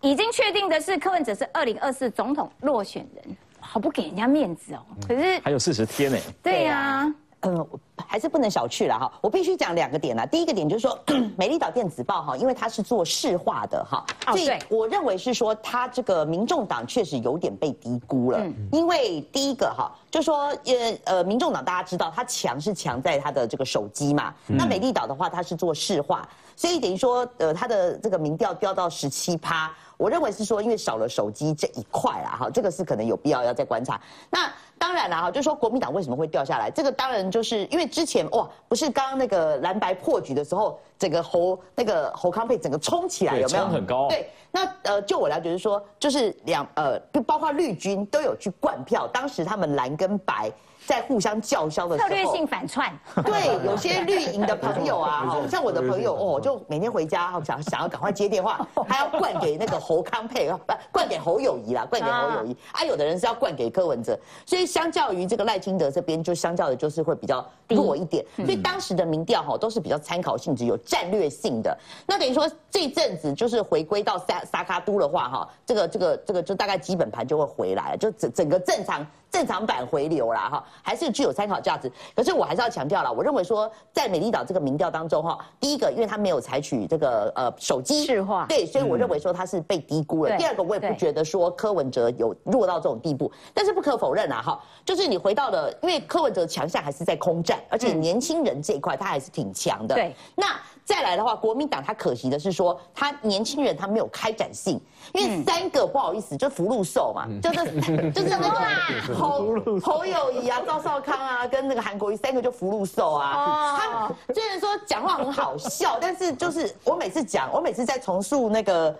[0.00, 4.86] 已经确定的是柯文哲是二零二四总统落选人，好不给人家面子哦。
[5.08, 6.18] 可是还有四十天呢。
[6.42, 7.12] 对呀。
[7.42, 7.66] 嗯，
[8.08, 9.12] 还是不能小觑了哈。
[9.20, 10.24] 我必须讲两个点啦。
[10.24, 10.98] 第一个点就是说，
[11.36, 18.40] 美丽岛电子报哈，因为它是做市化的哈，所以我认为是说，它这个民众党确实有点被低估了。
[18.70, 24.32] 因为第一个哈，就说呃呃，民众党大家知道，它强是强在它的这个手机嘛。
[24.46, 29.70] 那美丽岛的话，它是做市化，所以等于说呃，它的这个民调掉到十七趴。
[30.02, 34.00] 我认为是说，因为少了手机这一块啦，哈，这个是可能有必要要再观察。
[34.30, 36.68] 那当然了，哈，就是说国民党为什么会掉下来？
[36.68, 43.66] 这个当然就是因为之前哇，不是刚刚那个蓝白破局的时候，整个侯那个侯康佩整个冲起来，有没有？
[43.68, 44.08] 很高。
[44.08, 50.50] 对，那呃，就我了解是说，就是两呃，包括绿军都有去灌票，当时他们蓝跟白。
[50.86, 52.92] 在互相叫嚣的时候，策略性反串。
[53.24, 62.56] 对，有些绿营的朋友啊， 像我的朋友哦，就每天回家想想要赶快接电话， 还要灌给那个侯康佩，不灌给侯友谊啦，灌给侯友谊。
[62.72, 68.24] 啊，有的人是要灌给柯文哲，所以相较于这个赖清德这边，就相较的就是会比较弱一点。
[68.36, 71.76] 所以当时的民调哈都是比较参考性质、有战略性的。
[72.06, 79.06] 那等于说这阵子就是回归到萨萨卡都的话哈，这个这个这个就大概基本盘就会回来，就整整个正常。
[79.32, 81.90] 正常版回流啦，哈，还是具有参考价值。
[82.14, 88.04] 可是我还是要强调了，我认为说，在美丽岛这个民调当中，哈，第一个，因为他没有采取这个呃手机
[88.46, 90.36] 对，所以我认为说他是被低估了。
[90.36, 93.32] 第二个，我也不觉得说柯文哲有弱到这种地步。
[93.54, 99.94] 但是不可否认啊，哈，就是你回到了，因为柯文哲强项还是在空战，而且年轻人这一块他还是挺强的。
[99.94, 100.46] 对，那。
[100.84, 104.80] 再来的话，国民党他可惜的是说，他年轻人他没有开展性，
[105.12, 107.80] 因为三个不好意思，就福禄寿嘛，就是
[108.12, 113.76] 就是那个侯侯友谊啊、赵少康啊，跟那个韩国瑜三个就福禄寿啊。
[113.78, 118.94] 他虽然说讲话很好笑，但是就是我每次讲，我每次在重塑那个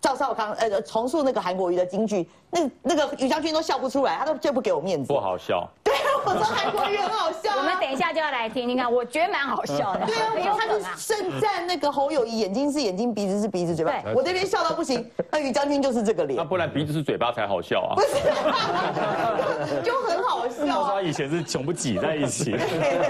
[0.00, 5.12] 赵少康呃重塑那个韩国瑜的京剧，那那个于将军都笑不出来，他都最不给我面子。
[5.12, 5.68] 不好笑。
[5.82, 7.56] 对啊，我说韩国瑜很好笑。
[7.56, 10.06] 我们等一下就要来听，你看，我觉得蛮好笑的。
[10.06, 13.92] 对啊，因为他是盛赞那个侯友谊眼睛是眼睛，鼻子是鼻子，嘴巴。
[14.14, 16.36] 我这边笑到不行，那于将军就是这个脸。
[16.36, 17.94] 那不然鼻子是嘴巴才好笑啊？
[17.96, 20.84] 不是， 就很好笑。
[20.84, 22.56] 他以前是全部挤在一起。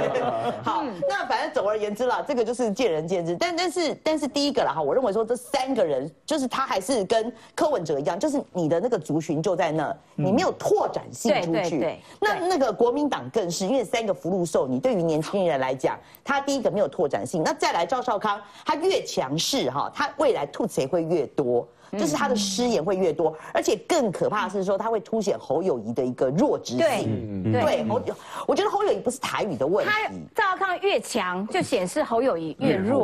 [0.64, 3.36] 好，那反正总而言之啦，这个就是见仁见智。
[3.39, 11.78] 但但是但是第一个啦哈，我认为说这三个人就是他还是跟柯文哲一样，就是你的那个族群就在那，你没有拓展性出去。
[11.78, 17.45] 对那那个国民党更是，因为三个福禄寿，你对于年轻人来讲，他第一个没有拓展性。
[17.45, 17.99] 那再来赵。
[18.09, 21.68] 少康他越强势哈，他未来吐词也会越多。
[21.93, 27.53] 就是他的失言会越多，而且更可怕的是说他会凸显侯友谊的一个弱智性。
[27.53, 28.01] 对，对，侯，
[28.47, 29.93] 我觉得侯友谊不是台语的问题，
[30.34, 32.99] 赵少康越强就显示侯友谊越弱。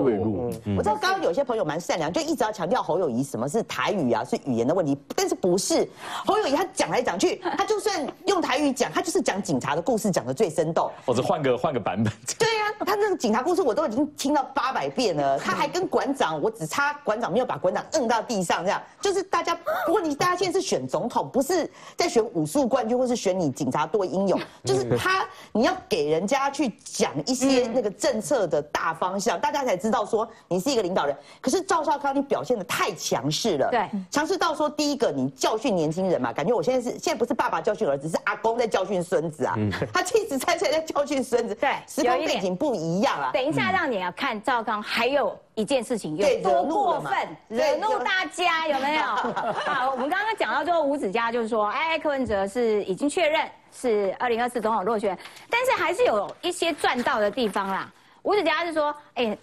[0.77, 5.89] 我知道刚刚有些朋友蛮善良，就一直要强调侯友谊什么是台语啊，是语言的问题，但是不是
[6.27, 10.91] 侯友谊他讲来讲去，他就算用台语讲，他就是讲警察的故事讲的最生动。
[11.07, 12.13] 或者换个换个版本。
[12.39, 19.59] 对呀，他那个警察故事我都已经听到八百遍了，他还跟馆长，我只差馆长没有把馆长摁到地上，这样就是大家。
[19.87, 31.17] 如果你大家现在是选总统，不是在选武术冠军，或是选你警察多英勇，就是他你要给人家去讲一些那个政策的大方向，大家才知道说你是一个领导人。
[31.41, 39.57] 可是赵少康你表现的太强势了，对，强势到说第一个你教训年轻人嘛，感觉我现在是现在不是爸爸教训儿子，是阿公在教训孙子啊，
[39.93, 43.31] 他气质在在教训孙子，对，时空背景不一样啊。
[43.33, 45.37] 等一下让你要看赵康还有。
[45.57, 47.13] 一件事情有多过分，
[47.47, 49.03] 惹怒大家有没有？
[49.03, 55.17] 好， 我们刚刚讲到说吴子嘉就是说，哎，柯文哲是已经确认是二零二四总统落选，
[55.51, 57.91] 但是还是有一些赚到的地方啦。
[58.23, 59.37] 吴子嘉是说，哎，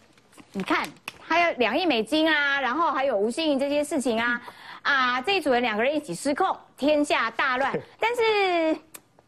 [0.51, 0.87] 你看
[1.21, 4.41] 还有两亿美金啊，然后还有吴欣盈这些事情啊，
[4.81, 7.71] 啊，这一组人两个人一起失控，天下大乱。
[7.99, 8.77] 但是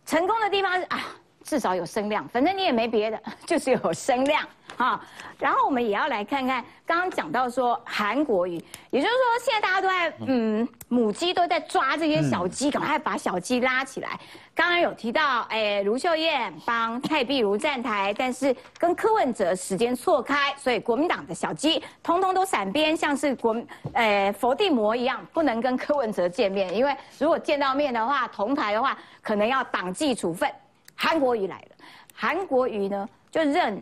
[0.05, 0.99] 成功的地方是啊，
[1.43, 4.47] 至少有声量，反正你也没别的， 就是有声量。
[4.77, 4.99] 啊，
[5.37, 8.53] 然后我们也要来看看刚刚讲到说韩国瑜，
[8.89, 14.19] 也就是说现在大家都在嗯母鸡都在抓这些小鸡，赶快把小鸡拉起来。
[14.55, 23.55] 刚刚有提到，哎，卢秀燕帮蔡碧如站台，但是跟柯文哲时间错开，所以国民党的小鸡通通都闪边，像是国
[23.93, 30.51] 呃佛地魔一样，不能跟柯文哲见面，因为如果见到面的话，同台的话，可能要党纪处分。
[30.95, 31.75] 韩国瑜来了，
[32.13, 33.81] 韩国瑜呢就认。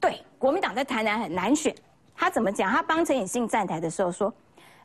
[0.00, 1.74] 对，国民党在台南很难选。
[2.16, 2.70] 他怎么讲？
[2.70, 4.32] 他帮陈以信站台的时候说：“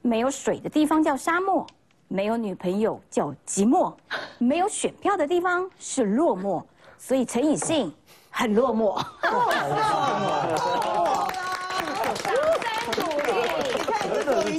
[0.04, 1.66] 没有水的地方叫沙漠，
[2.10, 3.94] 没有女朋友叫寂寞，
[4.38, 6.64] 没有选票的地方是落寞。”
[7.00, 7.94] 所以陈以信
[8.30, 9.02] 很落寞。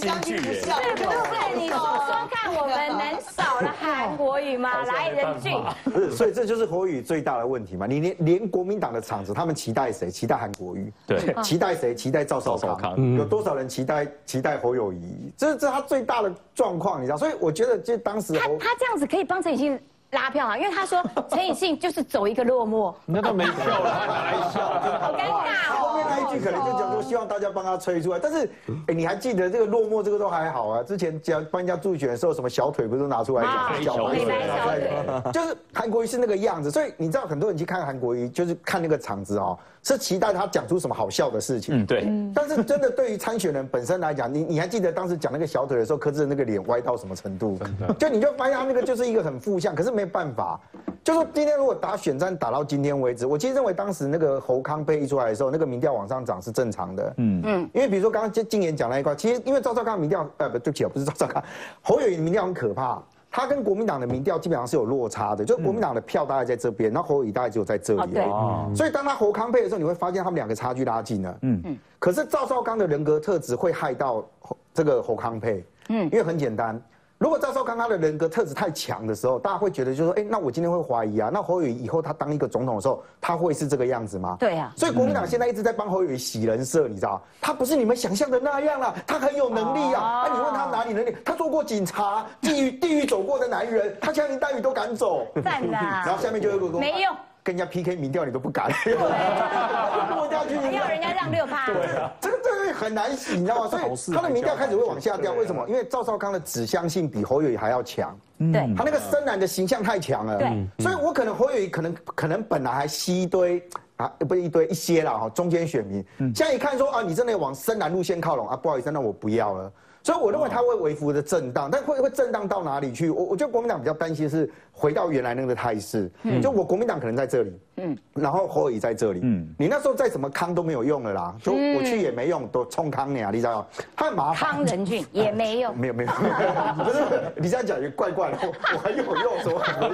[0.00, 1.58] 京剧耶，对不对？
[1.58, 3.20] 你说说看，我们能
[3.80, 4.84] 韩国语吗？
[4.84, 5.52] 来人俊，
[5.84, 7.86] 不是，所以这就是国语最大的问题嘛。
[7.86, 10.10] 你连连国民党的场子，他们期待谁？
[10.10, 11.94] 期待韩国语，对，期待谁？
[11.94, 13.16] 期待赵少康。
[13.16, 15.32] 有多少人期待期待侯友谊？
[15.36, 17.16] 这是这他最大的状况，你知道？
[17.16, 19.78] 所以我觉得，就当时他他这样子可以帮陈以信
[20.16, 24.60] 拉票啊，因为他说 陈以信就是走一个落寞，那都没 票了，还拿来笑，
[25.00, 25.76] 好尴尬。
[25.76, 28.18] 后面那一句可能就讲说，希望大家帮他吹出来。
[28.18, 28.50] 但是，
[28.88, 30.82] 哎，你还记得这个落寞这个都还好啊？
[30.82, 33.82] 之前讲帮人家助选的时候，什么小腿不是都拿出来讲？
[33.82, 34.90] 小腿，小腿，
[35.32, 36.70] 就是韩国瑜是那个样子。
[36.70, 39.58] 所以你知道，很多人去看韩国瑜，就是看那个场子哦，
[39.94, 41.82] 是期待他讲出什么好笑的事情。
[41.82, 42.08] 嗯，对。
[42.34, 47.56] 但是真的对于参选人本身来讲，你你还记得当时讲那个小腿的时候，柯志那个脸歪到什么程度？
[47.96, 50.60] 就你就发现他那个就是一个很负向，可是没办法。
[51.04, 57.14] 就说今天如果打选战打到今天为止，我其实认为当时那个侯康被一出来的时候，那个民调往上涨是正常的。
[57.18, 61.40] 嗯嗯，因为比如说刚刚金金言讲那一块，其实因为赵少康民调，呃不对不起啊，不是赵少康，
[61.80, 68.18] 侯友宜民调很可怕，他跟国民党的民调基本上是有落差的，就国民党的票大概在这边，然后侯友宜大概只有在这里。
[68.18, 71.38] 哦，所以当他侯康配的时候，你会发现他们两个差距拉近了。
[71.42, 74.24] 嗯嗯，可是赵少康的人格特质会害到
[74.72, 75.64] 这个侯康配。
[75.88, 76.80] 嗯，因为很简单。
[77.18, 84.36] 如果赵少康他的人格特质太强的时候，大家会觉得就是说，哎，那我今天会怀疑啊，那侯友宜以后他当一个总统的时候，他会是这个样子吗？
[84.38, 84.70] 对呀。
[84.76, 90.24] 所以国民党现在一直在帮侯友宜洗人设，你知道他不是你们想象的那样啦，他很有能力啊。
[90.24, 91.16] 哎，你问他哪里能力？
[91.24, 95.26] 他做过警察，地狱地狱走过的男人，他枪林弹雨都敢走。
[95.42, 95.72] 赞的。
[96.04, 97.16] 然后下面就有个没用。
[97.46, 103.70] 跟人家 PK 民调你都不敢，落掉去， 要人家让六趴，对啊，这个这个很难洗，你知道吗？
[103.70, 103.78] 所
[104.12, 105.64] 以他的民调开始会往下掉，为什么？
[105.68, 113.62] 因为赵少康的指向性比侯友宜还要强，对，他那个深蓝的形象太强了，对，所以我可能侯友宜可能可能本来还吸一堆
[113.96, 119.72] 啊，不是一堆一些了哈，中间选民，现在一看说啊，你真的往深蓝路线靠拢啊，不好意思，那我不要了。
[120.02, 123.10] 所以我认为他会微幅的震荡，但会会震荡到哪里去？
[123.10, 126.10] 我我觉得国民党比较担心是回到原来那个态势，
[126.42, 133.66] 就我国民党可能在这里，嗯，然后侯友在这里，嗯，你那时候再怎么康都没有用了啦，就我去也没用，都冲康你啊，你知道吗？
[133.96, 134.50] 太麻烦。
[134.52, 136.12] 康仁俊 也没用，没有没有，
[136.84, 137.02] 不是
[137.36, 139.58] 你这样讲也怪怪的，我还有用什么？
[139.58, 139.88] 好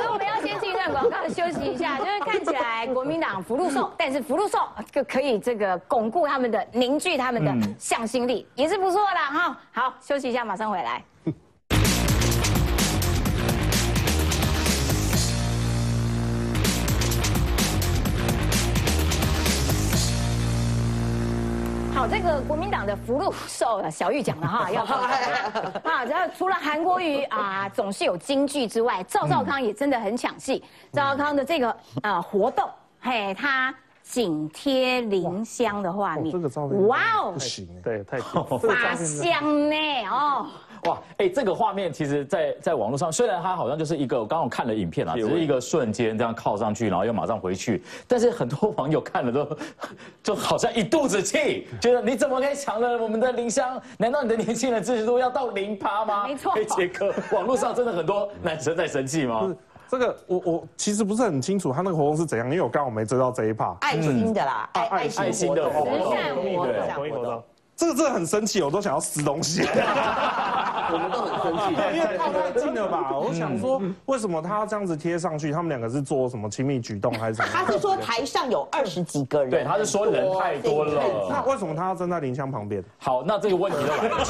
[0.00, 4.58] 了，我们要先进一段广告休息一下，就是看起来国民党福禄寿，但是福禄寿
[4.90, 8.10] 就可以这个巩固他们的凝聚他们的向。
[8.10, 11.00] 心力也是不错的哈，好，休息一下，马上回来。
[22.00, 22.96] 好，这个国民党的。
[22.96, 30.64] 福禄寿了，小玉讲的哈， 要啊，然后除了韩国瑜啊总是有京剧之外，赵少康也真的很抢戏。
[30.92, 32.66] 赵少康的这个呃活动，
[33.00, 37.32] 嘿，他紧贴林香的画面，这个照片哇哦！
[37.32, 39.76] 不，行，对，太 发香呢
[40.10, 40.46] 哦。
[40.84, 49.56] 哇，哎，这个画面其实在，在网络上，虽然它好像就是一个，我刚刚看了影片啊，只是一个瞬间这样靠上去，然后又马上回去，但是很多网友看了都，
[50.22, 53.80] 就好像一肚子气，觉得你怎么可以抢了我们的林香？
[53.98, 56.26] 难道你的年轻人支持度要到零趴吗？
[56.26, 59.54] 没错哎，杰哥，网络上真的很多男生在生气吗？
[59.90, 63.76] 这个我我其实不是很清楚他那个活动是怎样，因为我刚好没追到这一 part。
[63.80, 67.42] 爱心的啦，爱爱爱心的活动慈善活动慈善活动。
[67.80, 69.62] 这个真的很生气，我都想要撕东西。
[70.92, 71.96] 我们都很生气。
[71.96, 73.12] 因为靠太近了吧？
[73.16, 75.50] 我想说，为什么他要这样子贴上去？
[75.50, 77.48] 他们两个是做什么亲密举动还是什么？
[77.50, 81.02] 他是说台上有二十几个人，对，他是说人太多了。
[81.30, 82.84] 那为什么他要站在林香旁边？
[82.98, 84.18] 好，那这个问题就来了。
[84.20, 84.24] 为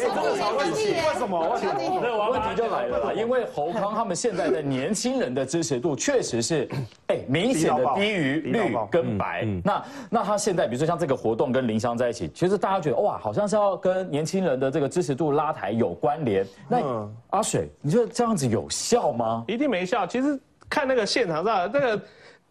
[0.00, 0.18] 什么？
[0.58, 1.60] 为什么？
[2.02, 6.68] 那问题就来了，因为侯康他们现在的年轻人的支持度确实是，
[7.06, 9.46] 哎，明显的低于绿跟白。
[9.62, 16.46] 那那他现在，比如说像这个活动跟林香在一起，其实大家觉得哇，好像是要跟年轻人的这个支持度拉抬有关联。
[16.66, 19.44] 那阿水，你觉得这样子有效吗？
[19.46, 20.06] 一定没效。
[20.06, 22.02] 其实看那个现场上，那个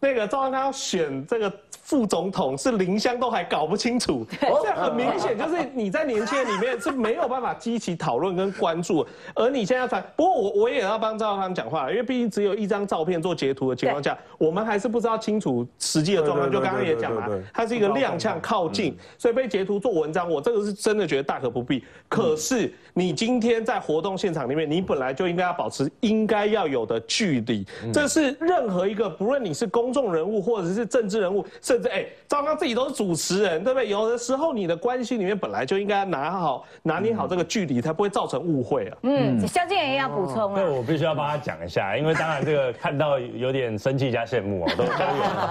[0.04, 16.52] 那个赵少康要选这个副总统，是林湘都还搞不清楚，这很明显就是你在年轻人里面是没有办法激起讨论跟关注，而你现在反，不过我我也要帮赵少康讲话，因为毕竟只有一张照片做截图的情况下，我们还是不知道清楚实际的状况。
[16.52, 21.82] 就刚刚也讲了，它是一个踉跄靠近，所以被截图做文章，我这个是真的觉得大可不必。
[22.08, 33.88] 可是你今天在活动现场里面，你本来就应该要保持应该要有的距离，这是任何一个不论你是公众人物或者是政治人物，甚至哎，赵刚自己都是主持人，对不对？
[33.88, 38.96] 有的时候你的关系里面本来就应该拿好拿捏好这个距离，才不会造成误会啊。
[39.02, 40.70] 嗯，萧敬也要补充啊对，啊。
[40.70, 44.90] 我必须要帮他讲一下，因为当然这个看到有点生气加羡慕啊， 都都有。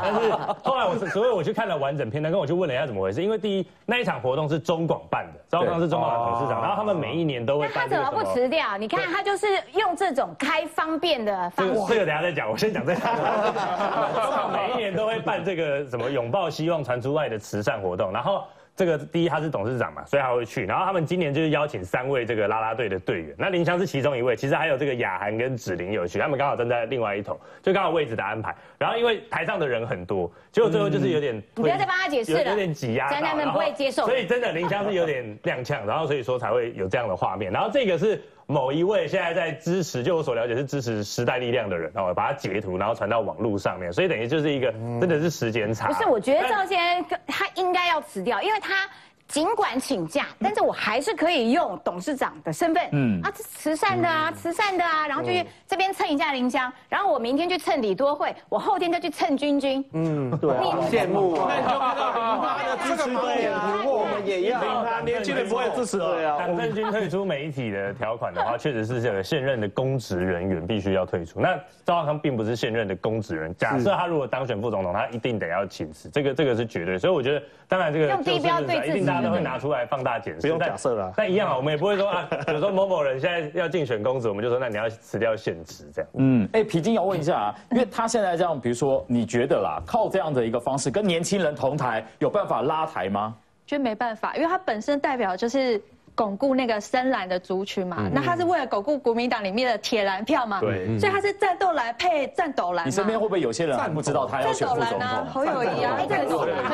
[0.03, 0.31] 但是
[0.63, 3.23] 后来我是，所以我去看了完整片段，跟我去问了一下怎么回事。
[3.23, 8.13] 因为第一那一场活动是中广办的，赵刚是中广的董事长，然后他们每一年都会那他怎么。
[8.13, 8.77] 不辞掉？
[8.77, 11.73] 你看他就是用这种开方便的方式。
[11.89, 12.99] 这个等下再讲，我先讲这个。
[14.51, 18.43] 每一年都会办这个什么拥抱希望传出爱的慈善活动，然后
[18.75, 20.65] 这个第一他是董事长嘛，所以他会去。
[20.65, 28.55] 然后他们今年就是邀请三位这个啦啦队的队员，那林湘是其中一位，其实还有这个雅涵跟芷玲有去，他们刚好站在另外一头，就刚好位置的安排。
[28.77, 37.51] 然后因为台上的人很多，结果最后就是有点你不要再帮他解释了有有点挤压到，宅男们不会接受所以真的林湘是有点踉跄，然后所以说才会有这样的画面。
[37.51, 38.21] 然后这个是。
[38.45, 45.87] 某一位现在在支持，就我所了解是支持时代力量的人，然后把它截图，然后传到网络上面，所以等于就是一个真的是时间差。
[45.87, 48.89] 不是，我觉得赵先生他应该要辞掉，因为他
[49.27, 61.47] 尽管请假，但是我还是可以用董事长的身份，嗯啊，这慈善的啊，慈善的啊，然后就去这边蹭一下林香，然后我明天去蹭李多惠，我后天再去蹭君君，嗯，对啊，羡慕啊。
[61.49, 66.35] 那你就看到林他的支持对啊，我们也要林他年轻人不会支持对啊。
[66.35, 71.39] 啊，党政军退出媒体的条款的话，确实是这个现任的公职人员必须要退出。
[71.39, 76.99] 那赵少康并不是现任的公职人，假设他如果当选副总统，他一定得要请辞，这个这个是绝对。
[76.99, 86.09] 所以我觉得，当然这个用低标对自己大家都会拿出来放大检视，不用假设了但一样啊，我们也不会说啊， 比如说某某人现在要竞选公职，我们就说那你要辞掉现职这样。
[86.15, 93.35] 嗯，哎，皮筋要问一下啊，因为他现在这样，比如说，你觉得啦，靠这样的一个方式跟年轻人同台，有办法拉台吗？
[93.65, 95.81] 觉得没办法，因为他本身代表就是
[96.15, 98.09] 巩固那个深蓝的族群嘛。
[98.13, 100.59] 那他是为了巩固国民党里面的铁蓝票嘛？
[100.59, 102.87] 对所以他是战斗蓝配战斗蓝。
[102.87, 105.33] 你身边会不会有些人还不知道他要战选副总斗蓝啊，统？
[105.33, 106.29] 侯友谊啊，这个是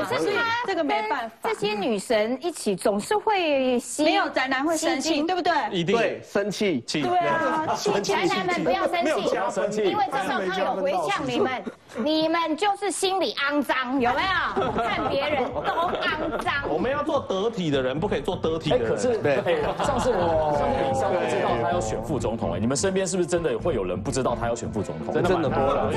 [0.06, 5.54] 可是他这个没办法这些女神一起总是会吸，没有宅男会生气，对不对？
[5.72, 6.82] 一定对，生气。
[6.86, 11.64] 气对啊，请宅男们不要生气，加生气因为赵少康有回呛你们，
[11.98, 14.72] 你们就是心里肮脏，有没有？
[14.84, 16.54] 看别人都肮脏。
[16.70, 18.94] 我们要做得体的人，不可以做得体哎，的人。
[18.94, 19.36] 可是对，
[19.84, 25.14] 上次我上次李湘不知道他要选副总统，哎，你们身边是不是真的会有人不知道他要选副总统？
[25.14, 25.92] 真的真的多了，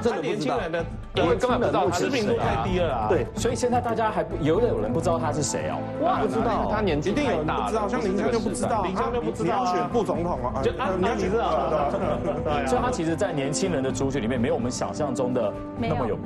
[0.00, 0.22] 真的。
[0.22, 3.08] 年轻人的因为根本不知道知名度太低了啊。
[3.08, 5.78] 对，所以现在大家还不有有人不知道他是谁哦。
[6.02, 11.88] 哇，不知道，他年纪一定有太大了人不知道，像林香就不知道，林香就不知道啊要选副总统啊，就啊你要你知道对啊
[12.44, 16.18] 对啊所以他其实，在年轻人的族群里面，没有我们想象中的那么有